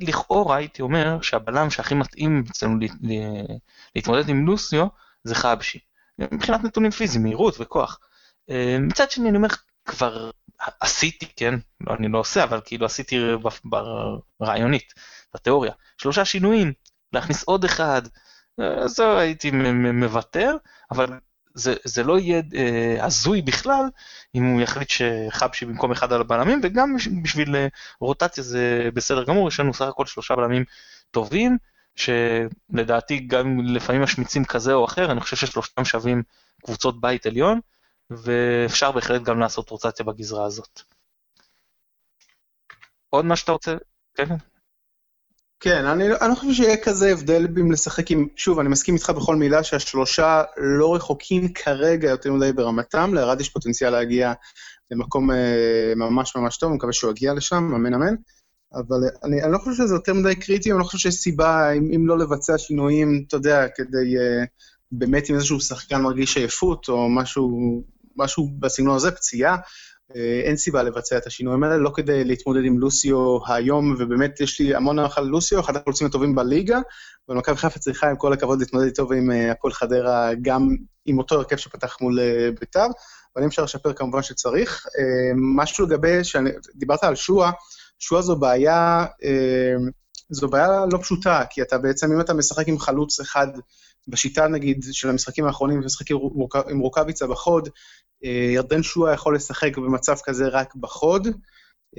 [0.00, 2.74] לכאורה הייתי אומר שהבלם שהכי מתאים אצלנו
[3.94, 4.86] להתמודד עם לוסיו
[5.24, 5.78] זה חבשי.
[6.18, 7.98] מבחינת נתונים פיזיים, מהירות וכוח.
[8.48, 9.48] אמ, מצד שני אני אומר,
[9.84, 10.30] כבר
[10.80, 13.18] עשיתי, כן, לא, אני לא עושה, אבל כאילו עשיתי
[14.40, 14.94] ברעיונית,
[15.34, 16.72] בתיאוריה, שלושה שינויים,
[17.12, 18.02] להכניס עוד אחד,
[18.58, 19.50] אז הייתי
[19.92, 20.56] מוותר,
[20.90, 21.18] אבל
[21.58, 23.84] זה, זה לא יהיה אה, הזוי בכלל
[24.34, 27.66] אם הוא יחליט שחבשי במקום אחד על הבלמים, וגם בשביל אה,
[28.00, 30.64] רוטציה זה בסדר גמור, יש לנו סך הכל שלושה בלמים
[31.10, 31.58] טובים,
[31.96, 36.22] שלדעתי גם לפעמים משמיצים כזה או אחר, אני חושב ששלושתם שווים
[36.64, 37.60] קבוצות בית עליון,
[38.10, 40.82] ואפשר בהחלט גם לעשות רוטציה בגזרה הזאת.
[43.10, 43.76] עוד מה שאתה רוצה?
[44.14, 44.57] כן, כן.
[45.60, 49.10] כן, אני, אני לא חושב שיהיה כזה הבדל אם לשחק עם, שוב, אני מסכים איתך
[49.10, 54.32] בכל מילה שהשלושה לא רחוקים כרגע יותר מדי ברמתם, לארד יש פוטנציאל להגיע
[54.90, 58.14] למקום אה, ממש ממש טוב, אני מקווה שהוא יגיע לשם, אמן אמן.
[58.74, 61.90] אבל אני, אני לא חושב שזה יותר מדי קריטי, אני לא חושב שיש סיבה, אם,
[61.94, 64.44] אם לא לבצע שינויים, אתה יודע, כדי אה,
[64.92, 67.82] באמת אם איזשהו שחקן מרגיש עייפות, או משהו,
[68.16, 69.60] משהו בסגנון הזה, פציעה, אה,
[70.14, 74.74] אין סיבה לבצע את השינויים האלה, לא כדי להתמודד עם לוסיו היום, ובאמת יש לי
[74.74, 76.80] המון הערכה ללוסיו, אחד החלוצים הטובים בליגה,
[77.28, 80.68] ומכבי חיפה צריכה עם כל הכבוד להתמודד איתו ועם אה, הפועל חדרה, גם
[81.06, 82.86] עם אותו הרכב שפתח מול אה, ביתר,
[83.36, 84.86] אבל אם אפשר לשפר כמובן שצריך.
[85.56, 86.20] משהו לגבי,
[86.74, 87.50] דיברת על שואה,
[87.98, 89.74] שועה זו בעיה, אה,
[90.30, 93.46] זו בעיה לא פשוטה, כי אתה בעצם, אם אתה משחק עם חלוץ אחד,
[94.08, 96.16] בשיטה נגיד של המשחקים האחרונים, משחקים
[96.70, 97.72] עם רוקאביצה בחוד, אה,
[98.22, 101.28] ירדן שועה יכול לשחק במצב כזה רק בחוד,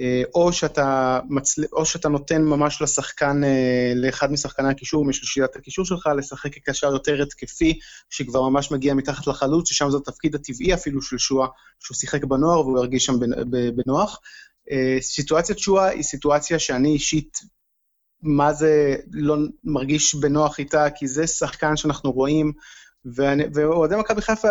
[0.00, 1.62] אה, או שאתה, מצל...
[1.72, 7.22] או שאתה נותן ממש לשחקן, אה, לאחד משחקני הקישור, משלישיית הקישור שלך, לשחק כקשר יותר
[7.22, 7.78] התקפי,
[8.10, 11.46] שכבר ממש מגיע מתחת לחלוץ, ששם זה התפקיד הטבעי אפילו של שואה,
[11.80, 13.14] שהוא שיחק בנוער והוא ירגיש שם
[13.76, 14.20] בנוח.
[14.70, 17.38] אה, סיטואציית שואה היא סיטואציה שאני אישית,
[18.22, 22.52] מה זה לא מרגיש בנוח איתה, כי זה שחקן שאנחנו רואים,
[23.54, 24.48] ואוהדי מכבי חיפה,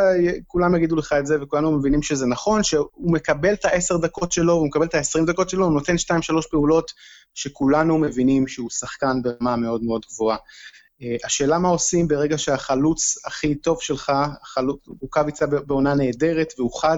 [0.47, 4.53] כולם יגידו לך את זה, וכולנו מבינים שזה נכון, שהוא מקבל את העשר דקות שלו,
[4.53, 6.91] הוא מקבל את העשרים דקות שלו, הוא נותן שתיים, שלוש פעולות
[7.33, 10.37] שכולנו מבינים שהוא שחקן ברמה מאוד מאוד גבוהה.
[11.01, 16.97] אה, השאלה מה עושים ברגע שהחלוץ הכי טוב שלך, החלוץ, רוקאביצה בעונה נהדרת, והוא חד,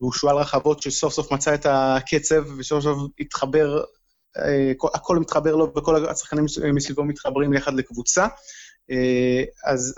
[0.00, 3.82] והוא שועל רחבות שסוף סוף מצא את הקצב, וסוף סוף התחבר,
[4.36, 6.44] אה, הכל מתחבר לו, וכל השחקנים
[6.74, 8.26] מסביבו מתחברים יחד לקבוצה.
[8.90, 9.94] אה, אז,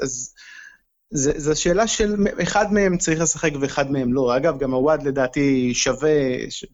[1.15, 4.37] זו שאלה של אחד מהם צריך לשחק ואחד מהם לא.
[4.37, 6.11] אגב, גם הוואד לדעתי שווה,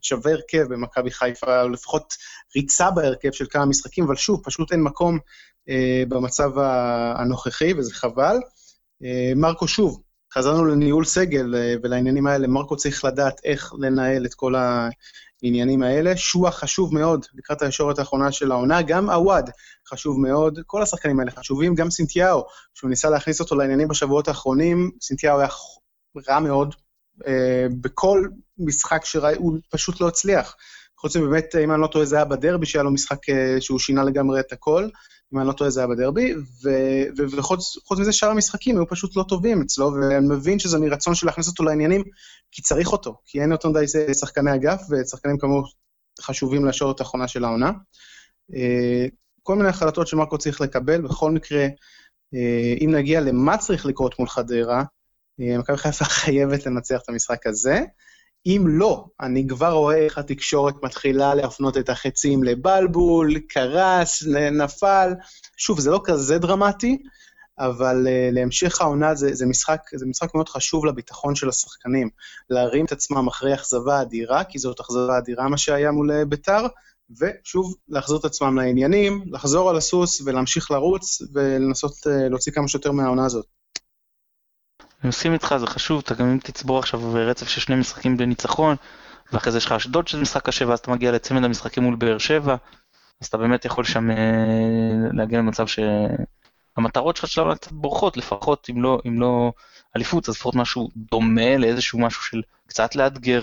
[0.02, 2.14] שווה הרכב במכבי חיפה, או לפחות
[2.56, 5.18] ריצה בהרכב של כמה משחקים, אבל שוב, פשוט אין מקום
[5.68, 6.50] אה, במצב
[7.18, 8.36] הנוכחי, וזה חבל.
[9.04, 10.02] אה, מרקו, שוב,
[10.34, 14.54] חזרנו לניהול סגל אה, ולעניינים האלה, מרקו צריך לדעת איך לנהל את כל
[15.42, 16.16] העניינים האלה.
[16.16, 19.50] שועה חשוב מאוד לקראת הישורת האחרונה של העונה, גם עווד
[19.88, 24.90] חשוב מאוד, כל השחקנים האלה חשובים, גם סינתיאו, שהוא ניסה להכניס אותו לעניינים בשבועות האחרונים,
[25.00, 25.48] סינתיאו היה
[26.28, 26.74] רע מאוד.
[27.26, 28.24] אה, בכל
[28.58, 30.56] משחק שראה, הוא פשוט לא הצליח.
[30.98, 34.04] חוץ מבאמת, אם אני לא טועה, זה היה בדרבי, שהיה לו משחק אה, שהוא שינה
[34.04, 34.88] לגמרי את הכל.
[35.34, 36.34] אם אני לא טועה זה היה בדרבי,
[37.36, 41.48] וחוץ מזה שאר המשחקים היו פשוט לא טובים אצלו, ואני מבין שזה מרצון של להכניס
[41.48, 42.02] אותו לעניינים,
[42.52, 43.84] כי צריך אותו, כי אין יותר מדי
[44.20, 45.62] שחקני אגף, ושחקנים כמוהו
[46.22, 47.70] חשובים לישורת האחרונה של העונה.
[48.54, 49.06] אה,
[49.42, 51.66] כל מיני החלטות שמרקו צריך לקבל, בכל מקרה,
[52.34, 54.82] אה, אם נגיע למה צריך לקרות מול חדרה,
[55.40, 57.80] אה, מכבי חיפה חייבת לנצח את המשחק הזה.
[58.48, 64.22] אם לא, אני כבר רואה איך התקשורת מתחילה להפנות את החצים לבלבול, קרס,
[64.52, 65.12] נפל.
[65.56, 66.98] שוב, זה לא כזה דרמטי,
[67.58, 72.08] אבל uh, להמשך העונה זה, זה, משחק, זה משחק מאוד חשוב לביטחון של השחקנים.
[72.50, 76.66] להרים את עצמם אחרי אכזבה אדירה, כי זאת אכזבה אדירה מה שהיה מול אה, ביתר,
[77.20, 82.92] ושוב, להחזיר את עצמם לעניינים, לחזור על הסוס ולהמשיך לרוץ ולנסות uh, להוציא כמה שיותר
[82.92, 83.57] מהעונה הזאת.
[85.02, 88.76] אני מסכים איתך, זה חשוב, אתה גם אם תצבור עכשיו רצף של שני משחקים בניצחון,
[89.32, 92.18] ואחרי זה יש לך אשדוד שזה משחק קשה, ואז אתה מגיע לצמד המשחקים מול באר
[92.18, 92.56] שבע,
[93.20, 94.16] אז אתה באמת יכול שם אה,
[95.12, 99.52] להגיע למצב שהמטרות שלך שלנו קצת בורחות, לפחות אם לא, אם לא
[99.96, 103.40] אליפות, אז לפחות משהו דומה לאיזשהו משהו של קצת לאתגר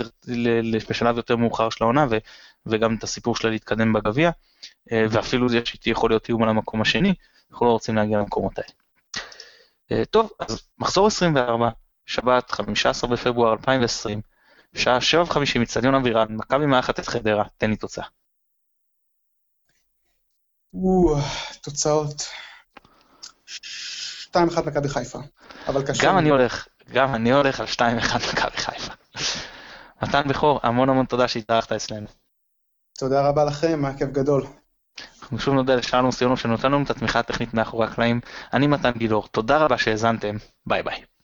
[0.89, 2.18] בשלב יותר מאוחר של העונה, ו,
[2.66, 4.32] וגם את הסיפור שלה להתקדם בגביע,
[4.91, 7.14] אה, ואפילו זה יכול להיות איום על המקום השני,
[7.51, 8.84] אנחנו לא רוצים להגיע למקומות האלה.
[9.91, 11.69] אה, טוב, אז מחזור 24,
[12.05, 14.21] שבת, 15 בפברואר 2020,
[14.75, 18.05] שעה 7:50, אצטדיון אבירן, מכבי מארחת את חדרה, תן לי תוצאה.
[21.61, 22.27] תוצאות.
[23.45, 25.19] 2-1 מכבי חיפה,
[25.67, 26.05] אבל קשה.
[26.05, 27.79] גם אני הולך, גם אני הולך על 2-1
[28.33, 28.93] מכבי חיפה.
[30.01, 32.07] מתן בכור, המון המון תודה שהתארחת אצלנו.
[32.97, 34.47] תודה רבה לכם, היה כיף גדול.
[35.22, 38.20] אנחנו שוב נודה לשלום סיונו שנותן לנו את התמיכה הטכנית מאחורי הקלעים.
[38.54, 40.36] אני מתן גילאור, תודה רבה שהאזנתם,
[40.66, 41.14] ביי ביי.